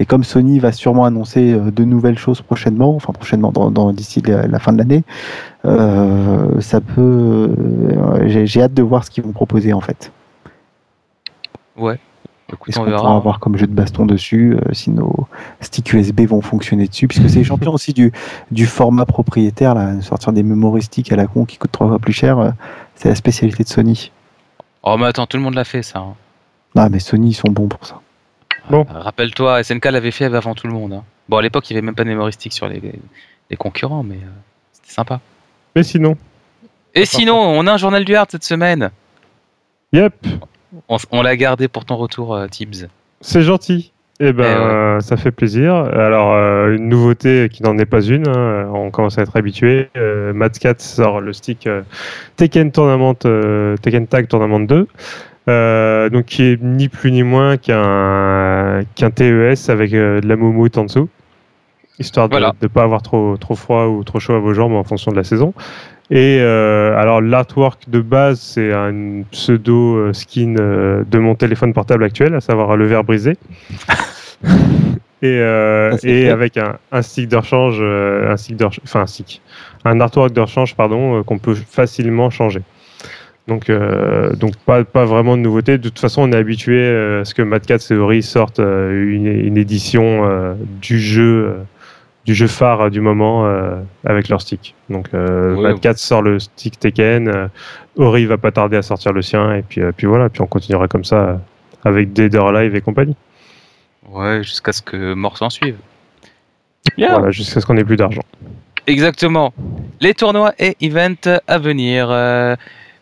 [0.00, 3.92] Et comme Sony va sûrement annoncer euh, de nouvelles choses prochainement, enfin prochainement, dans, dans-
[3.92, 5.04] d'ici la, la fin de l'année,
[5.66, 7.50] euh, ça peut.
[8.26, 10.10] j'ai, j'ai hâte de voir ce qu'ils vont proposer en fait.
[11.76, 11.98] Ouais.
[12.50, 15.26] On qu'on pourra avoir comme jeu de baston dessus, euh, si nos
[15.60, 18.10] sticks USB vont fonctionner dessus, puisque c'est les champions aussi du,
[18.50, 22.12] du format propriétaire, là, sortir des mémoristiques à la con qui coûtent trois fois plus
[22.14, 22.50] cher, euh,
[22.94, 24.10] c'est la spécialité de Sony.
[24.82, 25.98] Oh, mais attends, tout le monde l'a fait ça.
[25.98, 26.14] hein.
[26.74, 28.00] Non, mais Sony, ils sont bons pour ça.
[28.70, 28.86] Bon.
[28.90, 30.92] Euh, Rappelle-toi, SNK l'avait fait avant tout le monde.
[30.94, 31.04] hein.
[31.28, 32.80] Bon, à l'époque, il n'y avait même pas de mémoristique sur les,
[33.50, 34.28] les concurrents, mais euh,
[34.72, 35.20] c'était sympa.
[35.76, 36.16] Mais sinon,
[36.94, 38.90] Et sinon, on a un journal du hard cette semaine.
[39.92, 40.14] yep,
[40.88, 42.88] On, on l'a gardé pour ton retour, euh, Tibbs.
[43.20, 43.92] c'est gentil.
[44.20, 45.74] Eh ben, Eh euh, ça fait plaisir.
[45.76, 49.90] Alors, euh, une nouveauté qui n'en est pas une, hein, on commence à être habitué.
[49.96, 51.68] Euh, Mad Cat sort le stick
[52.36, 54.88] Tekken Tournament, Tekken Tag Tournament 2,
[55.48, 60.76] euh, donc qui est ni plus ni moins qu'un qu'un TES avec de la moumoute
[60.78, 61.08] en dessous,
[61.98, 64.84] histoire de ne pas avoir trop trop froid ou trop chaud à vos jambes en
[64.84, 65.52] fonction de la saison.
[66.10, 71.74] Et euh, alors l'artwork de base, c'est un pseudo euh, skin euh, de mon téléphone
[71.74, 73.36] portable actuel, à savoir le verre brisé.
[75.22, 79.06] et euh, et avec un, un stick de rechange, un stick de rechange- enfin un
[79.06, 79.42] stick,
[79.84, 82.62] un artwork de rechange pardon, qu'on peut facilement changer.
[83.46, 85.78] Donc, euh, donc pas, pas vraiment de nouveauté.
[85.78, 86.86] De toute façon, on est habitué
[87.20, 91.54] à ce que Mad Cat Theory sorte une, une édition du jeu,
[92.28, 94.74] du jeu phare du moment euh, avec leur stick.
[94.90, 95.74] Donc, euh, Ouais.
[95.96, 97.48] Sort le stick Tekken, euh,
[97.96, 100.46] Ori va pas tarder à sortir le sien, et puis, euh, puis voilà, puis on
[100.46, 101.36] continuera comme ça euh,
[101.86, 103.16] avec Dead or Alive et compagnie.
[104.10, 105.76] Ouais, jusqu'à ce que mort s'en suive.
[106.98, 108.22] Voilà, jusqu'à ce qu'on ait plus d'argent.
[108.86, 109.54] Exactement.
[110.00, 112.08] Les tournois et events à venir.
[112.10, 112.56] euh,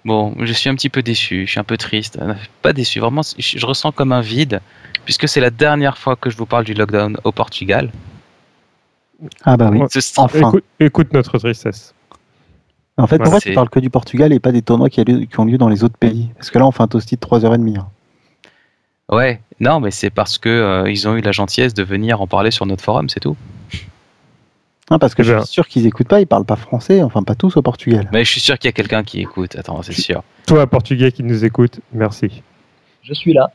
[0.04, 2.16] bon, je suis un petit peu déçu, je suis un peu triste.
[2.62, 4.60] Pas déçu, vraiment, je, je ressens comme un vide,
[5.04, 7.90] puisque c'est la dernière fois que je vous parle du lockdown au Portugal.
[9.44, 9.80] Ah bah oui.
[10.16, 10.48] Enfin.
[10.48, 11.94] Écoute, écoute notre tristesse.
[12.98, 15.04] En fait, Voilà, pourquoi tu parles que du Portugal et pas des tournois qui, a
[15.04, 16.30] lieu- qui ont lieu dans les autres pays?
[16.36, 17.78] Parce que là, on fait un toasty de 3h30.
[17.78, 17.88] hein.
[19.10, 22.26] Ouais, non, mais c'est parce que euh, ils ont eu la gentillesse de venir en
[22.26, 23.36] parler sur notre forum, c'est tout.
[24.90, 25.44] Hein, parce que Eh je ben.
[25.44, 28.08] suis sûr qu'ils écoutent pas, ils parlent pas français, enfin pas tous au Portugal.
[28.12, 29.56] Mais je suis sûr qu'il y a quelqu'un qui écoute.
[29.56, 30.22] Attends, c'est sûr.
[30.46, 32.42] Toi, Portugais qui nous écoute, merci.
[33.02, 33.50] Je suis là.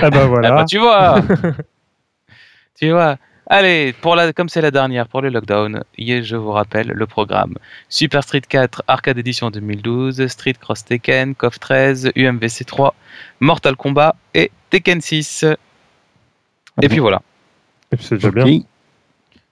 [0.00, 0.48] Ah bah voilà.
[0.48, 1.20] Ah bah, tu vois
[2.78, 3.16] Tu vois
[3.54, 7.06] Allez, pour la, comme c'est la dernière pour le lockdown, hier, je vous rappelle le
[7.06, 7.52] programme.
[7.90, 12.94] Super Street 4, Arcade Edition 2012, Street Cross Tekken, KOF 13, UMVC 3,
[13.40, 15.44] Mortal Kombat et Tekken 6.
[16.80, 17.20] Et puis voilà.
[18.00, 18.60] C'est déjà bien.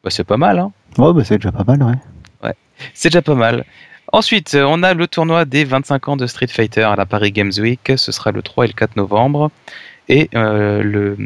[0.03, 2.55] Bah, c'est pas mal, hein Ouais, bah, c'est déjà pas mal, ouais.
[2.95, 3.67] C'est déjà pas mal.
[4.15, 7.53] Ensuite, on a le tournoi des 25 ans de Street Fighter à la Paris Games
[7.59, 7.93] Week.
[7.97, 9.51] Ce sera le 3 et le 4 novembre.
[10.09, 11.19] Et euh, le,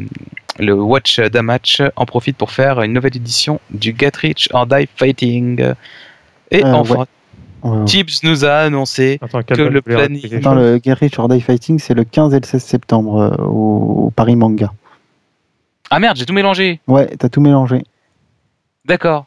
[0.59, 4.87] le Watch Damatch en profite pour faire une nouvelle édition du Get Rich or Die
[4.95, 5.73] Fighting.
[6.51, 7.05] Et Euh, enfin,
[7.63, 7.83] Ouais.
[7.85, 11.41] Tibbs nous a annoncé Attends, que le planning- rajouter quelque Dans chose le Gary Jordan
[11.41, 14.71] Fighting, c'est le 15 et le 16 septembre euh, au, au Paris Manga.
[15.89, 16.79] Ah merde, j'ai tout mélangé.
[16.87, 17.83] Ouais, t'as tout mélangé.
[18.85, 19.25] D'accord.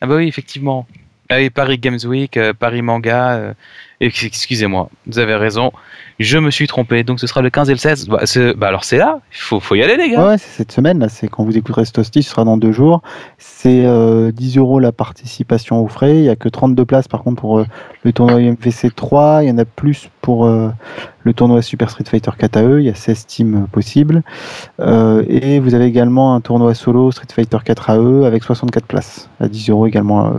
[0.00, 0.84] Ah bah oui, effectivement.
[1.28, 3.32] Ah oui, Paris Games Week, euh, Paris Manga.
[3.34, 3.54] euh,
[4.00, 5.72] ex- Excusez-moi, vous avez raison.
[6.18, 7.02] Je me suis trompé.
[7.04, 8.08] Donc ce sera le 15 et le 16.
[8.08, 8.22] Bah,
[8.56, 9.20] bah alors c'est là.
[9.32, 10.28] Il faut, y aller, les gars.
[10.28, 13.02] Ouais, c'est cette semaine, là, c'est quand vous écouterez ce ce sera dans deux jours.
[13.38, 16.16] C'est euh, 10 euros la participation aux frais.
[16.16, 17.66] Il n'y a que 32 places par contre pour euh,
[18.02, 19.42] le tournoi UMVC 3.
[19.42, 20.70] Il y en a plus pour euh,
[21.22, 22.78] le tournoi Super Street Fighter 4 AE.
[22.80, 24.22] Il y a 16 teams euh, possibles.
[24.80, 29.28] Euh, et vous avez également un tournoi solo Street Fighter 4 AE avec 64 places
[29.40, 30.30] à 10 euros également euh,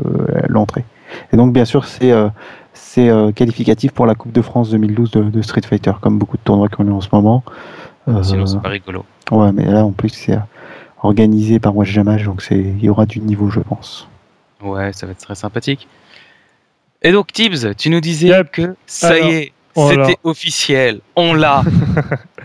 [0.48, 0.86] l'entrée.
[1.32, 2.30] Et donc, bien sûr, c'est euh,
[2.78, 6.38] c'est euh, qualificatif pour la Coupe de France 2012 de, de Street Fighter, comme beaucoup
[6.38, 7.44] de tournois qu'on a en ce moment.
[8.08, 9.06] Euh, Sinon, c'est pas rigolo.
[9.32, 10.40] Ouais, mais là, en plus, c'est euh,
[11.04, 14.08] organisé par Watch Damage, donc c'est, il y aura du niveau, je pense.
[14.64, 15.88] Ouais, ça va être très sympathique.
[17.04, 18.52] Et donc, Tibbs, tu nous disais Yep.
[18.52, 21.02] que ça Alors, y est, c'était officiel.
[21.16, 21.62] On l'a.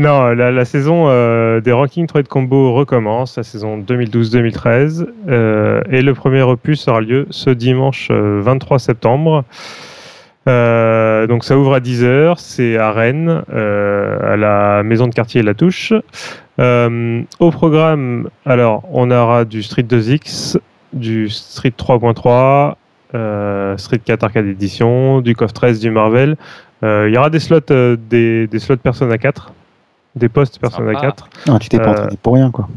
[0.00, 5.06] Non, la, saison euh, des rankings 3 de combo recommence, la saison 2012-2013.
[5.28, 9.44] euh, et le premier opus aura lieu ce dimanche euh, 23 septembre.
[10.48, 15.42] Euh, donc ça ouvre à 10h, c'est à Rennes, euh, à la maison de quartier
[15.42, 15.92] La Touche.
[16.58, 20.56] Euh, au programme, alors on aura du Street 2X,
[20.94, 22.76] du Street 3.3,
[23.14, 26.38] euh, Street 4 Arcade Edition, du KOF 13, du Marvel.
[26.84, 29.52] Euh, Il y aura des slots, euh, des, des slots Persona 4,
[30.16, 31.00] des postes Persona Sympa.
[31.06, 31.28] 4.
[31.48, 32.68] Non, tu t'es pas Euh, entraîné pour rien, quoi.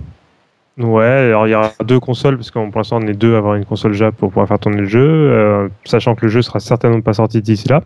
[0.79, 3.37] Ouais, alors il y aura deux consoles, parce que pour l'instant on est deux à
[3.37, 6.41] avoir une console Jap pour pouvoir faire tourner le jeu, euh, sachant que le jeu
[6.41, 7.81] sera certainement pas sorti d'ici là.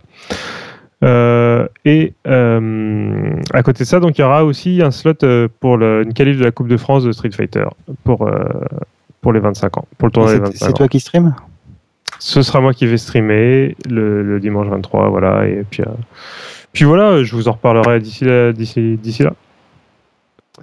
[1.03, 5.47] Euh, et euh, à côté de ça, donc il y aura aussi un slot euh,
[5.59, 7.65] pour le, une qualif de la Coupe de France de Street Fighter
[8.05, 8.33] pour, euh,
[9.21, 10.73] pour les 25 ans, pour le tournoi des C'est, 25 c'est ans.
[10.73, 11.35] toi qui stream?
[12.19, 15.91] Ce sera moi qui vais streamer le, le dimanche 23, voilà, et puis, euh,
[16.73, 18.51] puis voilà, je vous en reparlerai d'ici là.
[18.53, 19.33] D'ici, d'ici là.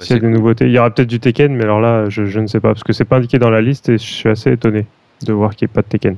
[0.00, 2.24] S'il y a des nouveautés, il y aura peut-être du Tekken, mais alors là, je,
[2.24, 4.28] je ne sais pas, parce que c'est pas indiqué dans la liste et je suis
[4.28, 4.86] assez étonné
[5.24, 6.16] de voir qu'il n'y ait pas de Tekken.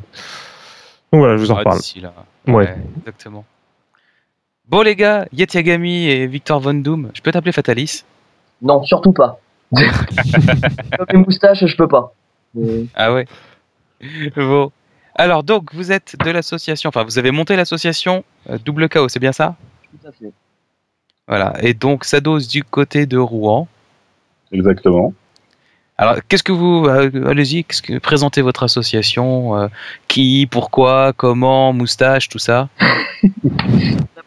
[1.12, 1.76] Donc voilà, je vous en Ah, reparle.
[1.78, 2.12] d'ici là.
[2.46, 2.74] Ouais.
[3.00, 3.44] exactement.
[4.68, 8.04] Bon, les gars, Yet Yagami et Victor Von Doom, je peux t'appeler Fatalis?
[8.62, 9.38] Non, surtout pas.
[9.76, 12.12] Comme les moustaches, je peux pas.
[12.94, 13.26] Ah ouais.
[14.36, 14.72] bon.
[15.18, 19.18] Alors, donc, vous êtes de l'association, enfin, vous avez monté l'association euh, Double KO, c'est
[19.18, 19.56] bien ça?
[19.90, 20.32] Tout à fait.
[21.26, 21.54] Voilà.
[21.62, 23.66] Et donc, ça dose du côté de Rouen.
[24.52, 25.14] Exactement.
[25.96, 29.68] Alors, qu'est-ce que vous, euh, allez-y, que présentez votre association, euh,
[30.06, 32.68] qui, pourquoi, comment, moustache, tout ça?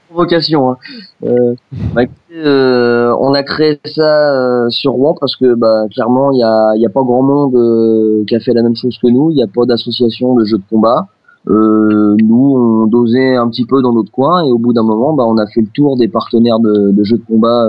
[0.10, 0.72] Provocation.
[0.72, 0.78] Hein.
[1.24, 1.54] Euh,
[1.94, 2.02] bah,
[2.34, 6.76] euh, on a créé ça euh, sur Rouen parce que bah, clairement, il y a,
[6.78, 9.30] y a pas grand monde euh, qui a fait la même chose que nous.
[9.30, 11.08] Il n'y a pas d'association de jeux de combat.
[11.46, 15.24] Nous, on dosait un petit peu dans notre coin et au bout d'un moment, bah,
[15.28, 17.68] on a fait le tour des partenaires de, de jeux de combat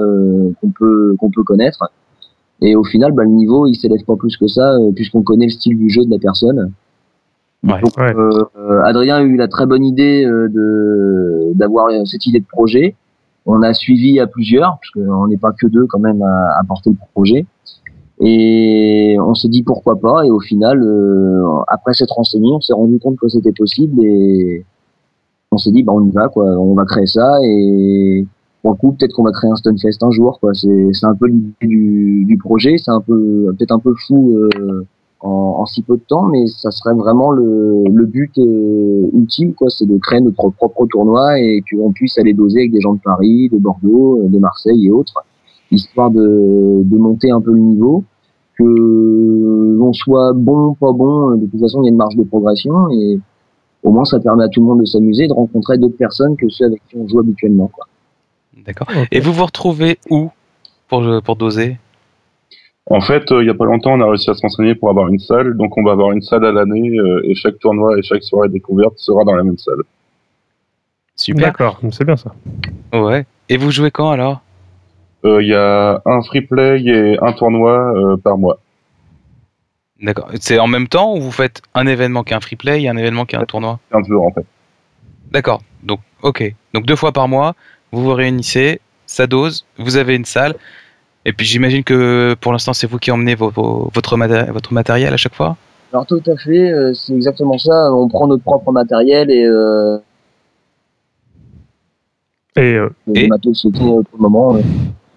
[0.61, 1.85] qu'on peut qu'on peut connaître.
[2.63, 5.53] Et au final, bah, le niveau, il s'élève pas plus que ça puisqu'on connaît le
[5.53, 6.73] style du jeu de la personne.
[7.63, 7.81] Ouais.
[7.83, 8.15] Donc, Ouais.
[8.17, 12.95] euh, Adrien a eu la très bonne idée euh, de d'avoir cette idée de projet.
[13.47, 16.63] On a suivi à plusieurs, parce qu'on n'est pas que deux quand même à, à
[16.67, 17.45] porter le projet.
[18.23, 20.25] Et on s'est dit pourquoi pas.
[20.27, 24.65] Et au final, euh, après s'être renseigné, on s'est rendu compte que c'était possible et
[25.53, 26.45] on s'est dit bah on y va quoi.
[26.45, 28.27] On va créer ça et
[28.63, 30.53] pour le coup peut-être qu'on va créer un Stunfest un jour quoi.
[30.55, 32.77] C'est c'est un peu l'idée du, du projet.
[32.79, 34.37] C'est un peu peut-être un peu fou.
[34.37, 34.87] euh,
[35.21, 39.53] en, en si peu de temps, mais ça serait vraiment le, le but euh, ultime,
[39.55, 42.95] quoi, c'est de créer notre propre tournoi et qu'on puisse aller doser avec des gens
[42.95, 45.23] de Paris, de Bordeaux, euh, de Marseille et autres,
[45.71, 48.03] histoire de, de monter un peu le niveau,
[48.59, 52.25] que l'on soit bon, pas bon, de toute façon il y a une marge de
[52.25, 53.19] progression et
[53.83, 56.37] au moins ça permet à tout le monde de s'amuser, et de rencontrer d'autres personnes
[56.37, 57.71] que ceux avec qui on joue habituellement.
[57.73, 57.87] Quoi.
[58.67, 58.89] D'accord.
[59.11, 60.29] Et vous vous retrouvez où
[60.89, 61.79] pour, pour doser?
[62.87, 64.91] En fait, euh, il y a pas longtemps, on a réussi à se renseigner pour
[64.91, 65.57] avoir une salle.
[65.57, 68.49] Donc, on va avoir une salle à l'année euh, et chaque tournoi et chaque soirée
[68.49, 69.83] découverte sera dans la même salle.
[71.15, 71.47] Super.
[71.49, 72.35] D'accord, c'est bien ça.
[72.93, 73.27] Ouais.
[73.49, 74.41] Et vous jouez quand alors?
[75.25, 78.59] Euh, Il y a un free play et un tournoi euh, par mois.
[80.01, 80.31] D'accord.
[80.41, 82.89] C'est en même temps ou vous faites un événement qui est un free play et
[82.89, 83.79] un événement qui est un tournoi?
[83.93, 84.47] 15 jours en fait.
[85.31, 85.63] D'accord.
[85.83, 86.55] Donc, ok.
[86.73, 87.55] Donc deux fois par mois,
[87.93, 90.55] vous vous réunissez, ça dose, vous avez une salle.
[91.25, 94.73] Et puis j'imagine que pour l'instant c'est vous qui emmenez vos- vos- votre, maté- votre
[94.73, 95.57] matériel à chaque fois?
[95.93, 97.93] Alors tout à fait, euh, c'est exactement ça.
[97.93, 99.99] On prend notre propre matériel et euh,
[102.57, 104.57] Et, euh, Le Et matos pour le moment.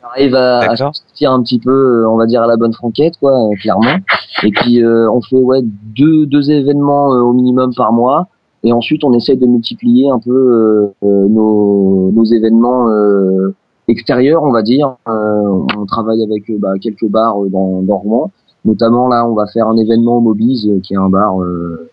[0.03, 1.71] On arrive à, sortir un petit peu,
[2.03, 3.97] euh, on va dire à la bonne franquette, quoi, euh, clairement.
[4.43, 8.27] Et puis euh, on fait ouais deux deux événements euh, au minimum par mois.
[8.65, 13.53] Et ensuite, on essaye de multiplier un peu nos, nos événements euh,
[13.87, 14.95] extérieurs, on va dire.
[15.07, 18.31] Euh, on travaille avec euh, bah, quelques bars euh, dans, dans Rouen.
[18.65, 21.89] Notamment, là, on va faire un événement au Mobiz, euh, qui est un bar euh,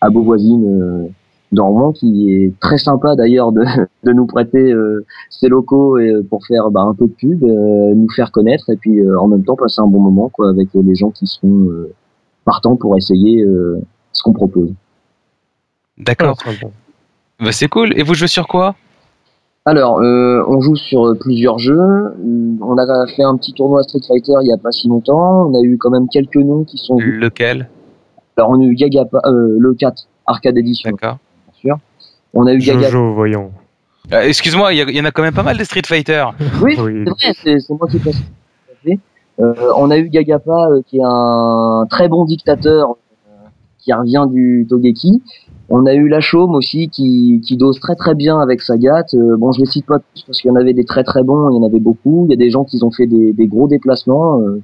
[0.00, 1.08] à Beauvoisine, euh,
[1.52, 3.64] dans Rouen, qui est très sympa d'ailleurs de,
[4.04, 7.42] de nous prêter euh, ses locaux et, euh, pour faire bah, un peu de pub,
[7.44, 10.48] euh, nous faire connaître et puis euh, en même temps passer un bon moment quoi,
[10.48, 11.92] avec euh, les gens qui seront euh,
[12.44, 13.80] partants pour essayer euh,
[14.12, 14.72] ce qu'on propose.
[15.98, 16.38] D'accord.
[16.46, 16.66] ah.
[17.40, 17.98] Bah, c'est cool.
[17.98, 18.74] Et vous jouez sur quoi?
[19.66, 21.78] Alors, euh, on joue sur euh, plusieurs jeux.
[22.62, 25.48] On a fait un petit tournoi Street Fighter il y a pas si longtemps.
[25.48, 26.96] On a eu quand même quelques noms qui sont.
[26.98, 27.68] Lequel?
[28.36, 31.18] Alors, on a eu Gagapa, euh, le 4 Arcade Edition, D'accord.
[31.46, 31.78] bien sûr.
[32.32, 32.88] On a eu Gaga.
[32.88, 33.50] Jojo, voyons.
[34.12, 36.24] Euh, Excuse-moi, il y, en a quand même pas mal des Street Fighter.
[36.62, 37.04] Oui, Oui.
[37.18, 38.16] c'est vrai, c'est moi qui passe.
[39.40, 43.48] Euh, on a eu Gagapa, euh, qui est un très bon dictateur euh,
[43.78, 45.22] qui revient du Togeki.
[45.72, 49.04] On a eu La Chaume aussi, qui, qui dose très très bien avec Sagat.
[49.14, 51.22] Euh, bon, je les cite pas tous parce qu'il y en avait des très très
[51.22, 52.24] bons, il y en avait beaucoup.
[52.26, 54.60] Il y a des gens qui ont fait des, des gros déplacements, euh,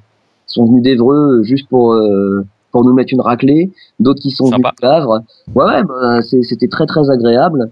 [0.47, 3.71] qui sont venus d'Evreux juste pour euh, pour nous mettre une raclée.
[4.01, 4.73] D'autres qui sont Sympa.
[4.77, 5.21] venus de Havre.
[5.55, 7.71] Ouais, ouais, bah, c'était très très agréable.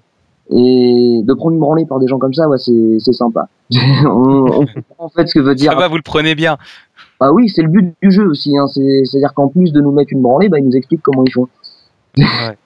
[0.51, 3.49] Et de prendre une branlée par des gens comme ça, ouais, c'est c'est sympa.
[4.05, 6.55] on, on comprend en fait ce que veut dire Ça va, vous le prenez bien.
[7.19, 8.55] ah oui, c'est le but du jeu aussi.
[8.57, 8.67] Hein.
[8.67, 11.31] C'est- C'est-à-dire qu'en plus de nous mettre une branlée, bah, ils nous expliquent comment ils
[11.33, 11.47] font.
[12.17, 12.23] Ouais.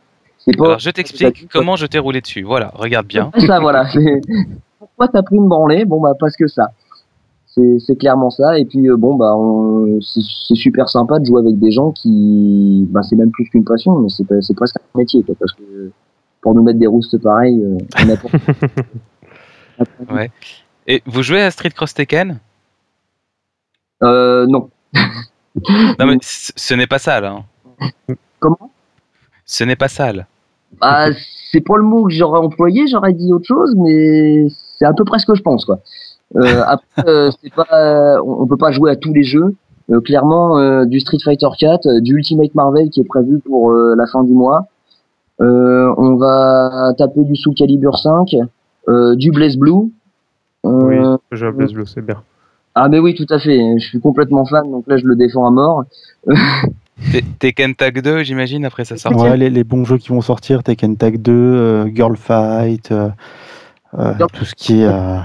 [0.57, 2.43] Pas Alors, je t'explique comment je t'ai roulé dessus.
[2.43, 3.31] Voilà, regarde bien.
[3.47, 3.85] ça, voilà.
[4.79, 5.85] Pourquoi t'as pris une branlée?
[5.85, 6.71] Bon bah parce que ça.
[7.45, 8.57] C'est clairement ça.
[8.57, 12.87] Et puis euh, bon bah on- c'est super sympa de jouer avec des gens qui,
[12.89, 15.91] bah c'est même plus qu'une passion, mais c'est presque un métier quoi, parce que
[16.41, 18.15] pour nous mettre des roustes pareilles, euh, on a
[20.17, 20.31] Ouais.
[20.87, 22.39] Et vous jouez à Street Cross Tekken?
[24.03, 24.69] Euh, non.
[25.99, 27.25] Non, mais ce n'est pas sale.
[27.25, 27.43] Hein.
[28.39, 28.71] Comment?
[29.45, 30.27] Ce n'est pas sale.
[30.79, 31.07] Bah,
[31.51, 34.47] c'est pas le mot que j'aurais employé, j'aurais dit autre chose, mais
[34.77, 35.79] c'est à peu près ce que je pense, quoi.
[36.35, 39.55] Euh, après, euh, c'est pas, on on peut pas jouer à tous les jeux.
[39.91, 43.71] Euh, clairement, euh, du Street Fighter 4, euh, du Ultimate Marvel qui est prévu pour
[43.71, 44.67] euh, la fin du mois.
[45.41, 48.35] Euh, on va taper du Soul Calibur 5,
[48.87, 49.91] euh, du Blaze Blue.
[50.65, 50.97] Euh, Oui,
[51.31, 52.21] je Blaze Blue, c'est bien.
[52.75, 53.79] Ah mais oui, tout à fait.
[53.79, 55.83] Je suis complètement fan, donc là je le défends à mort.
[57.11, 59.17] Te- Tekken Tag 2, j'imagine, après sa sortie.
[59.21, 63.09] Ouais, les, les bons jeux qui vont sortir, Tekken Tag 2, euh, Girl Fight, euh,
[63.97, 64.85] euh, Girl- tout ce qui est.
[64.85, 65.19] euh,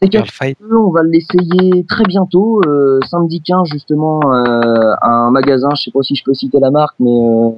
[0.00, 0.58] Tekken Girl Fight.
[0.60, 5.82] 2, on va l'essayer très bientôt, euh, samedi 15 justement, euh, à un magasin, je
[5.84, 7.50] sais pas si je peux citer la marque, mais euh,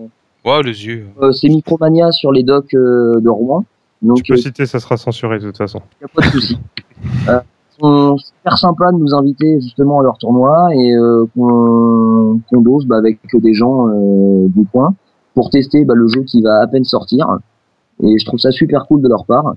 [0.45, 1.09] Wow, les yeux.
[1.21, 3.65] euh, c'est Micromania sur les docks euh, de Rouen.
[4.01, 5.83] Donc Tu euh, peux citer, ça sera censuré de toute façon.
[6.01, 6.57] y a pas de souci.
[7.83, 12.87] euh, sont super sympa de nous inviter justement à leur tournoi et euh, qu'on dose
[12.87, 14.95] bah, avec des gens euh, du coin
[15.35, 17.39] pour tester bah, le jeu qui va à peine sortir.
[18.03, 19.55] Et je trouve ça super cool de leur part.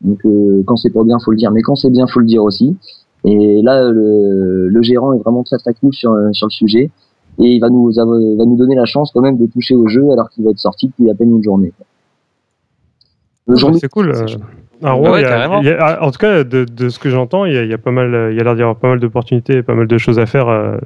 [0.00, 2.26] Donc euh, quand c'est pas bien, faut le dire, mais quand c'est bien, faut le
[2.26, 2.76] dire aussi.
[3.24, 6.90] Et là, le, le gérant est vraiment très très cool sur, sur le sujet
[7.38, 10.08] et il va nous va nous donner la chance quand même de toucher au jeu
[10.12, 11.72] alors qu'il va être sorti depuis à peine une journée.
[13.46, 14.12] Le Ouais, jour- c'est cool.
[14.92, 15.60] Ouais, il y a- carrément.
[15.60, 17.70] il y a- en tout cas, de, de ce que j'entends, il y a, il
[17.70, 19.74] y a pas mal, il y a l'air d'y avoir pas mal d'opportunités, et pas
[19.74, 20.76] mal de choses à faire euh,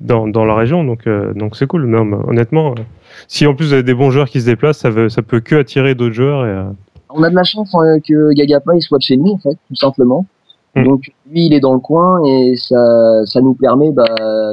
[0.00, 1.86] dans, dans la région, donc euh, donc c'est cool.
[1.86, 2.82] Non, mais honnêtement, euh,
[3.28, 5.40] si en plus vous avez des bons joueurs qui se déplacent, ça veut, ça peut
[5.40, 6.44] que attirer d'autres joueurs.
[6.46, 6.64] Et, euh,
[7.10, 7.70] On a de la chance
[8.06, 10.26] que Gagapa il soit de chez nous en fait, tout simplement.
[10.74, 10.84] Mm.
[10.84, 14.04] Donc lui il est dans le coin et ça, ça nous permet bah,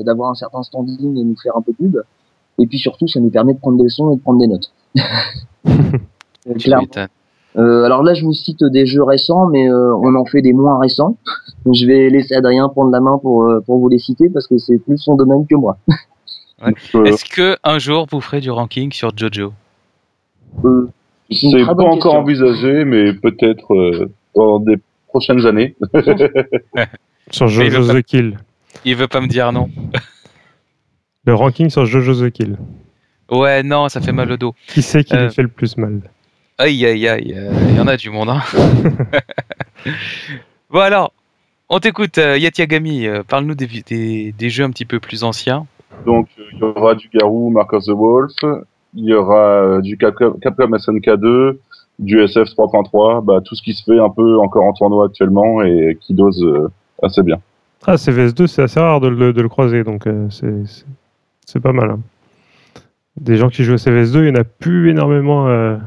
[0.06, 1.98] d'avoir un certain standing et nous faire un peu de pub.
[2.60, 4.72] Et puis surtout ça nous permet de prendre des leçons et de prendre des notes.
[6.60, 6.88] Clairement.
[7.56, 10.54] Euh, alors là je vous cite des jeux récents mais euh, on en fait des
[10.54, 11.18] moins récents.
[11.66, 14.48] Donc, je vais laisser Adrien prendre la main pour, euh, pour vous les citer parce
[14.48, 15.78] que c'est plus son domaine que moi.
[16.96, 19.52] Euh, Est-ce que un jour vous ferez du ranking sur Jojo?
[20.64, 20.88] Euh,
[21.30, 22.12] c'est pas encore question.
[22.14, 24.78] envisagé, mais peut-être euh, dans des
[25.10, 25.76] prochaines années.
[27.32, 28.38] sur Jojo veut pas- the Kill,
[28.86, 29.68] Il veut pas me dire non.
[31.26, 32.56] le ranking sur Jojo the Kill.
[33.30, 34.54] Ouais, non, ça fait mal au dos.
[34.68, 36.00] Qui c'est qui Euh, lui fait le plus mal?
[36.58, 38.30] Aïe, aïe, aïe, euh, il y en a du monde.
[38.30, 38.42] Hein.
[40.70, 41.12] bon alors,
[41.70, 45.66] on t'écoute, euh, Yatiagami, euh, parle-nous des, des, des jeux un petit peu plus anciens.
[46.06, 48.34] Donc, euh, il y aura du Garou, Mark of the Wolf,
[48.94, 51.60] il y aura euh, du Capcom, Capcom SNK 2,
[52.00, 55.62] du SF 3.3, bah, tout ce qui se fait un peu encore en tournoi actuellement
[55.64, 56.68] et qui dose euh,
[57.02, 57.38] assez bien.
[57.86, 61.92] Ah, CVS2, c'est assez rare de le, de le croiser, donc euh, c'est- pas mal.
[61.92, 62.00] hein.
[63.20, 65.78] Des gens qui jouent à CVS2, il n'y en a plus énormément euh,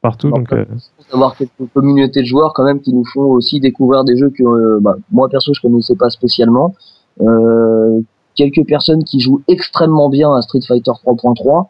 [0.00, 0.30] partout.
[0.30, 0.64] Donc, euh,
[1.10, 4.42] d'avoir quelques communautés de joueurs quand même qui nous font aussi découvrir des jeux que
[4.42, 6.74] euh, bah, moi perso je connaissais pas spécialement.
[7.20, 8.00] Euh,
[8.34, 11.66] quelques personnes qui jouent extrêmement bien à Street Fighter 3.3.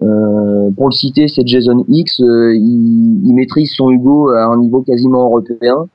[0.00, 2.20] Euh, pour le citer, c'est Jason X.
[2.20, 5.88] euh, il, il maîtrise son Hugo à un niveau quasiment européen.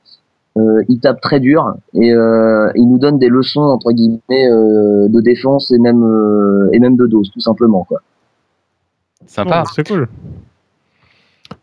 [0.56, 5.08] Euh, il tape très dur et euh, il nous donne des leçons entre guillemets euh,
[5.08, 8.02] de défense et même euh, et même de dose tout simplement quoi.
[9.26, 9.64] Sympa.
[9.74, 10.08] c'est cool.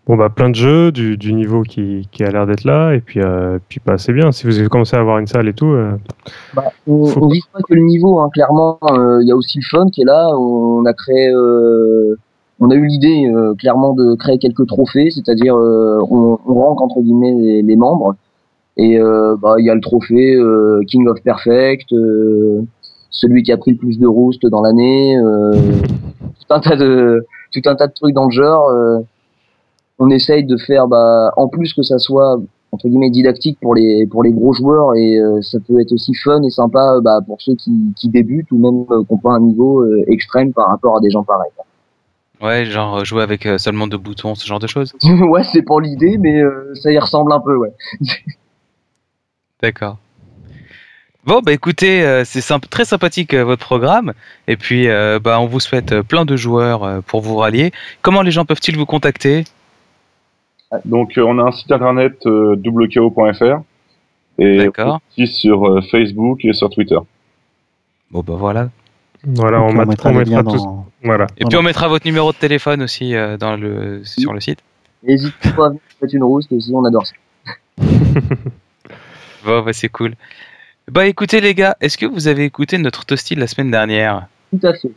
[0.08, 3.02] Bon, bah, plein de jeux, du, du niveau qui, qui a l'air d'être là, et
[3.02, 4.32] puis, euh, puis bah, c'est bien.
[4.32, 5.92] Si vous avez commencé à avoir une salle et tout, euh,
[6.56, 8.80] Bah, on, on vise pas que le niveau, hein, clairement.
[8.92, 10.28] euh, Il y a aussi le fun qui est là.
[10.38, 12.16] On a créé, euh,
[12.60, 16.82] on a eu l'idée euh, clairement de créer quelques trophées, c'est-à-dire euh, on, on rank
[16.82, 18.16] entre guillemets les, les membres.
[18.78, 22.62] Et euh, bah il y a le trophée euh, King of Perfect, euh,
[23.12, 25.52] celui qui a pris le plus de roost dans l'année, euh,
[26.22, 27.24] tout un tas de
[27.54, 28.68] tout un tas de trucs dans le genre.
[30.02, 32.42] On essaye de faire, bah, en plus que ça soit
[32.72, 36.14] entre guillemets didactique pour les pour les gros joueurs et euh, ça peut être aussi
[36.16, 39.34] fun et sympa bah, pour ceux qui, qui débutent ou même euh, qui ont pas
[39.34, 41.52] un niveau euh, extrême par rapport à des gens pareils.
[42.42, 44.94] Ouais, genre euh, jouer avec seulement deux boutons, ce genre de choses.
[45.04, 46.42] ouais, c'est pour l'idée, mais
[46.74, 47.74] ça y ressemble un peu, ouais.
[49.62, 49.98] D'accord.
[51.24, 54.14] Bon, bah écoutez, c'est symp- très sympathique votre programme.
[54.48, 54.88] Et puis,
[55.24, 57.72] bah, on vous souhaite plein de joueurs pour vous rallier.
[58.02, 59.44] Comment les gens peuvent-ils vous contacter?
[60.86, 63.62] Donc, euh, on a un site internet euh, wko.fr
[64.40, 65.00] et D'accord.
[65.12, 66.98] aussi sur euh, Facebook et sur Twitter.
[68.10, 68.70] Bon, bah voilà.
[69.26, 70.64] voilà, Donc, on, met- mettra on tous.
[70.64, 71.28] dans- Voilà.
[71.38, 74.60] Et puis, on mettra votre numéro de téléphone aussi euh, dans le, sur le site.
[75.04, 77.14] N'hésitez pas à faites une rouste aussi, on adore ça.
[79.44, 80.14] Bon, bah c'est cool.
[80.90, 84.28] Bah écoutez, les gars, est-ce que vous avez écouté notre toasty de la semaine dernière?
[84.52, 84.92] Tout à fait.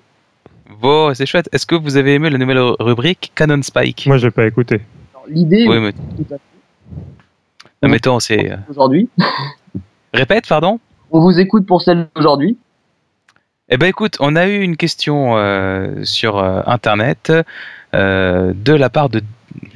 [0.81, 1.49] Bon, c'est chouette.
[1.53, 4.07] Est-ce que vous avez aimé la nouvelle rubrique Canon Spike?
[4.07, 4.81] Moi, j'ai pas écouté.
[5.29, 6.41] L'idée, Oui, mais, tout à fait,
[7.83, 8.51] non, mais attends, c'est.
[8.51, 9.09] euh, aujourd'hui,
[10.13, 10.81] Répète, pardon?
[11.11, 12.57] On vous écoute pour celle d'aujourd'hui.
[13.69, 17.33] Eh ben écoute, on a eu une question euh, sur euh, internet
[17.95, 19.23] euh, de la part de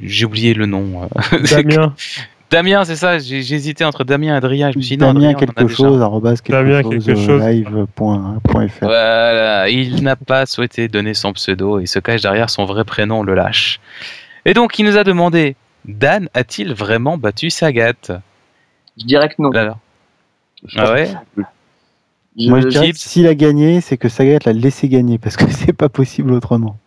[0.01, 1.09] j'ai oublié le nom.
[1.51, 1.93] Damien,
[2.51, 3.17] Damien, c'est ça.
[3.19, 4.71] J'ai hésité entre Damien et Adrien.
[4.71, 6.01] Je me suis dit non, Damien Adrien, quelque chose,
[6.43, 7.41] quelque Damien chose, quelque chose.
[7.41, 8.67] live.fr.
[8.81, 13.23] Voilà, il n'a pas souhaité donner son pseudo et se cache derrière son vrai prénom,
[13.23, 13.79] le lâche.
[14.45, 17.93] Et donc il nous a demandé Dan a-t-il vraiment battu Sagat?
[18.97, 19.51] Je dirais que non.
[19.51, 19.77] Alors,
[20.65, 21.09] Je ah ouais?
[21.35, 21.41] que-
[22.37, 25.35] Je, Moi, je dirais que s'il a gagné, c'est que Sagat l'a laissé gagner parce
[25.35, 26.77] que c'est pas possible autrement.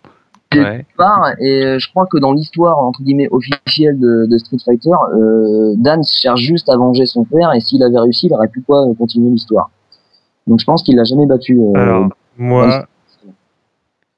[0.55, 0.85] ouais.
[0.99, 4.91] part et euh, je crois que dans l'histoire entre guillemets officielle de, de Street Fighter,
[5.15, 8.61] euh, Dan cherche juste à venger son père et s'il avait réussi, il aurait pu
[8.63, 9.71] quoi euh, continuer l'histoire.
[10.47, 11.59] Donc je pense qu'il l'a jamais battu.
[11.59, 12.87] euh, alors, moi,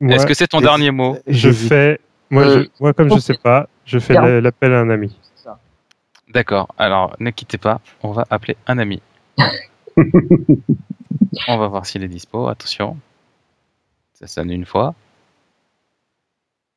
[0.01, 1.17] moi Est-ce que c'est ton dernier mot?
[1.27, 2.01] je fais.
[2.31, 5.17] Moi, Euh, je, moi, comme je sais pas, je fais l'appel à un ami.
[6.29, 6.69] D'accord.
[6.79, 7.81] Alors, ne quittez pas.
[8.03, 9.01] On va appeler un ami.
[11.49, 12.49] on va voir s'il est dispo.
[12.49, 12.97] Attention.
[14.15, 14.95] Ça sonne une fois.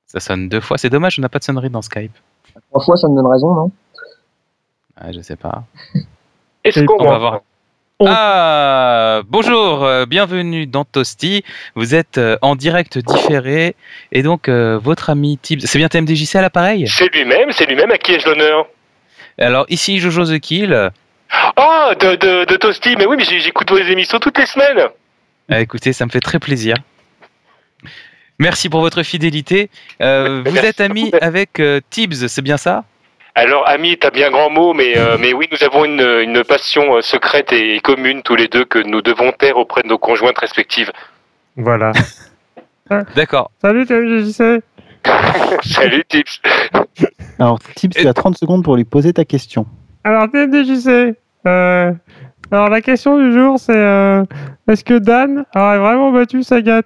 [0.06, 0.78] Ça sonne deux fois.
[0.78, 2.16] C'est dommage, on n'a pas de sonnerie dans Skype.
[2.70, 3.72] Trois fois, ça me donne raison, non?
[4.96, 5.64] Ah, je sais pas.
[6.64, 7.42] Est-ce Et qu'on On va va voir.
[8.06, 11.44] Ah, bonjour, euh, bienvenue dans Toasty.
[11.74, 13.76] Vous êtes euh, en direct différé
[14.12, 16.88] et donc euh, votre ami Tibbs, c'est bien TMDJC à l'appareil?
[16.88, 18.68] C'est lui-même, c'est lui-même à qui ai-je l'honneur?
[19.40, 20.92] Alors ici Jojo The Kill.
[21.32, 24.90] Ah, de, de, de Toasty, mais oui, mais j'écoute vos émissions toutes les semaines.
[25.50, 26.76] Ah, écoutez, ça me fait très plaisir.
[28.38, 29.72] Merci pour votre fidélité.
[30.00, 32.84] Vous êtes ami avec Tibbs, c'est bien ça?
[33.38, 36.96] Alors, ami, t'as bien grand mot, mais, euh, mais oui, nous avons une, une passion
[36.96, 40.40] euh, secrète et commune tous les deux que nous devons taire auprès de nos conjointes
[40.40, 40.92] respectives.
[41.56, 41.92] Voilà.
[43.16, 43.52] D'accord.
[43.62, 44.64] Salut, TMJC.
[45.64, 46.42] Salut, Tips.
[47.40, 49.68] Alors, Tips, tu as 30 secondes pour lui poser ta question.
[50.04, 51.16] Alors, TMDJC.
[51.46, 51.92] Euh,
[52.50, 54.24] alors, la question du jour, c'est euh,
[54.68, 56.82] est-ce que Dan aurait vraiment battu Sagat?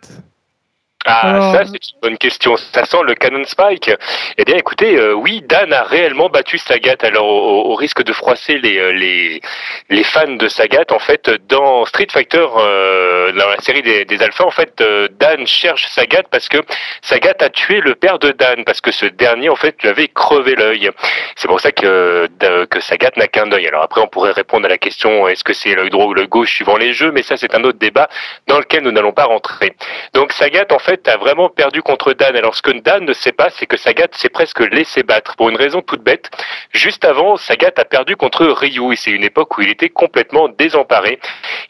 [1.06, 2.56] Ah, Alors- ça, c'est une bonne question.
[2.58, 3.92] Ça sent le Canon Spike.
[4.38, 6.96] Eh bien, écoutez, euh, oui, Dan a réellement battu Sagat.
[7.02, 9.42] Alors, au, au risque de froisser les, euh, les,
[9.90, 14.22] les fans de Sagat, en fait, dans Street Fighter, euh, dans la série des, des
[14.22, 16.58] Alphas, en fait, euh, Dan cherche Sagat parce que
[17.02, 20.08] Sagat a tué le père de Dan, parce que ce dernier, en fait, lui avait
[20.08, 20.92] crevé l'œil.
[21.36, 23.68] C'est pour ça que, de- que Sagat n'a qu'un œil.
[23.68, 26.28] Alors après, on pourrait répondre à la question, est-ce que c'est l'œil droit ou l'œil
[26.28, 28.08] gauche suivant les jeux, mais ça, c'est un autre débat
[28.48, 29.74] dans lequel nous n'allons pas rentrer.
[30.14, 32.36] Donc Sagat, en fait, a vraiment perdu contre Dan.
[32.36, 35.50] Alors, ce que Dan ne sait pas, c'est que Sagat s'est presque laissé battre pour
[35.50, 36.30] une raison toute bête.
[36.72, 40.50] Juste avant, Sagat a perdu contre Ryu et c'est une époque où il était complètement
[40.50, 41.20] désemparé.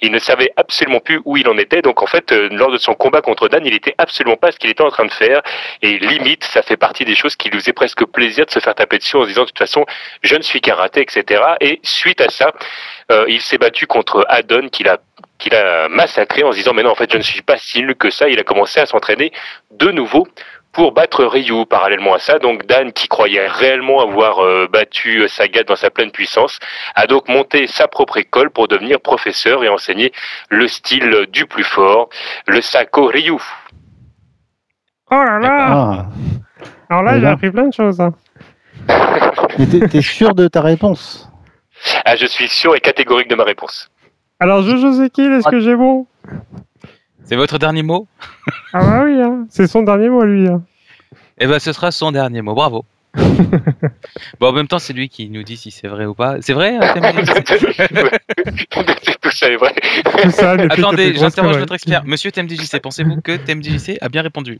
[0.01, 1.81] Il ne savait absolument plus où il en était.
[1.81, 4.57] Donc, en fait, euh, lors de son combat contre Dan, il était absolument pas ce
[4.57, 5.41] qu'il était en train de faire.
[5.81, 8.75] Et limite, ça fait partie des choses qui lui faisaient presque plaisir de se faire
[8.75, 9.85] taper dessus en se disant de toute façon,
[10.21, 11.43] je ne suis qu'un raté, etc.
[11.61, 12.51] Et suite à ça,
[13.11, 14.97] euh, il s'est battu contre Adon qu'il a
[15.41, 17.81] qu'il a massacré en se disant mais non en fait je ne suis pas si
[17.81, 19.31] nul que ça il a commencé à s'entraîner
[19.71, 20.27] de nouveau
[20.71, 25.63] pour battre Ryu parallèlement à ça donc Dan qui croyait réellement avoir euh, battu Sagat
[25.63, 26.59] dans sa pleine puissance
[26.95, 30.13] a donc monté sa propre école pour devenir professeur et enseigner
[30.49, 32.07] le style du plus fort
[32.47, 33.33] le Sako Ryu
[35.13, 36.05] Oh là là Ah.
[36.89, 37.99] Alors là, j'ai appris plein de choses.
[37.99, 38.13] hein.
[39.59, 41.29] Mais t'es t'es sûr de ta réponse?
[42.05, 43.90] Ah je suis sûr et catégorique de ma réponse
[44.41, 46.07] Alors, Jojo Zekil, est-ce que j'ai bon?
[47.25, 48.07] C'est votre dernier mot?
[48.73, 49.45] Ah bah oui, hein.
[49.51, 50.47] c'est son dernier mot, lui.
[50.47, 50.63] hein.
[51.37, 52.55] Eh ben, ce sera son dernier mot.
[52.55, 52.83] Bravo.
[54.39, 56.37] bon, en même temps, c'est lui qui nous dit si c'est vrai ou pas.
[56.41, 56.93] C'est vrai euh,
[58.71, 59.75] TMDJC tout ça est vrai
[60.23, 62.03] Tout ça, Attendez, j'interroge votre expert.
[62.05, 64.59] Monsieur TMDJC, pensez-vous que TMDJC a bien répondu?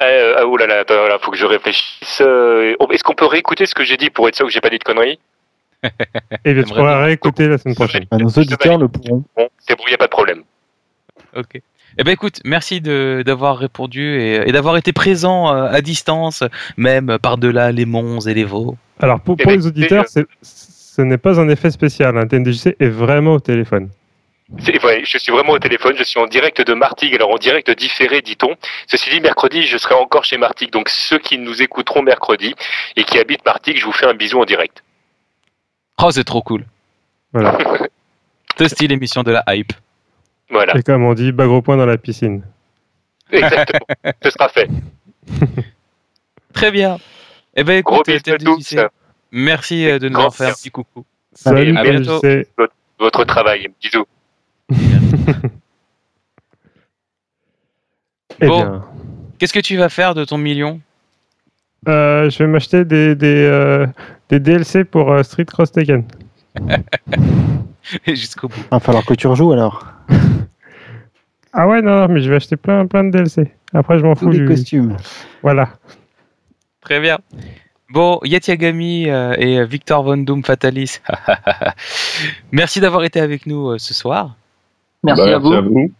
[0.00, 2.20] Euh, ah, oh là là, là, faut que je réfléchisse.
[2.20, 4.70] Euh, Est-ce qu'on peut réécouter ce que j'ai dit pour être sûr que j'ai pas
[4.70, 5.18] dit de conneries?
[6.44, 8.04] Et bien, tu pourras réécouter la semaine prochaine.
[8.12, 9.24] Nos auditeurs le pourront.
[9.36, 10.42] Bon, a pas de problème.
[11.36, 11.60] Ok.
[12.00, 16.44] Eh ben écoute, merci de d'avoir répondu et, et d'avoir été présent euh, à distance,
[16.76, 18.76] même par-delà les monts et les veaux.
[19.00, 22.16] Alors, pour, Eh pour ben, les auditeurs, c'est- ce n'est pas un effet spécial.
[22.18, 23.88] Un TMDJC est vraiment au téléphone.
[24.58, 27.36] C'est vrai, je suis vraiment au téléphone, je suis en direct de Martigues, alors en
[27.36, 28.56] direct différé, dit-on.
[28.86, 32.54] Ceci dit, mercredi, je serai encore chez Martigues, donc ceux qui nous écouteront mercredi
[32.96, 34.82] et qui habitent Martigues, je vous fais un bisou en direct.
[36.02, 36.64] Oh, c'est trop cool.
[37.32, 37.56] Voilà.
[38.56, 39.72] C'est style émission de la hype.
[40.50, 42.42] Voilà, Et comme on dit, bas gros point dans la piscine.
[43.30, 43.86] exactement,
[44.22, 44.68] ce sera fait.
[46.52, 46.98] Très bien.
[47.54, 48.90] Eh ben Gros écoute, bisous à tous, TMDJC,
[49.30, 50.62] merci euh, de nous avoir fait un merci.
[50.62, 51.04] petit coucou.
[51.34, 52.18] Salut, à bientôt.
[52.20, 52.48] TMDJC.
[52.98, 54.06] votre travail, bisous.
[58.40, 58.60] Eh Bon.
[58.60, 58.84] bien,
[59.38, 60.80] Qu'est-ce que tu vas faire de ton million?
[61.86, 63.86] Euh, je vais m'acheter des, des, euh,
[64.28, 66.04] des DLC pour euh, Street Cross Tekken.
[68.06, 68.56] Jusqu'au bout.
[68.58, 69.84] Il va falloir que tu rejoues alors.
[71.52, 73.50] Ah ouais, non, non, mais je vais acheter plein, plein de DLC.
[73.72, 74.44] Après, je m'en Tous fous les du...
[74.46, 74.96] costumes.
[75.42, 75.70] Voilà.
[76.82, 77.18] Très bien.
[77.90, 81.00] Bon, Yatiagami et Victor Von Doom Fatalis,
[82.52, 84.36] merci d'avoir été avec nous ce soir.
[85.02, 85.52] Merci Bah, à vous.
[85.54, 85.90] à vous.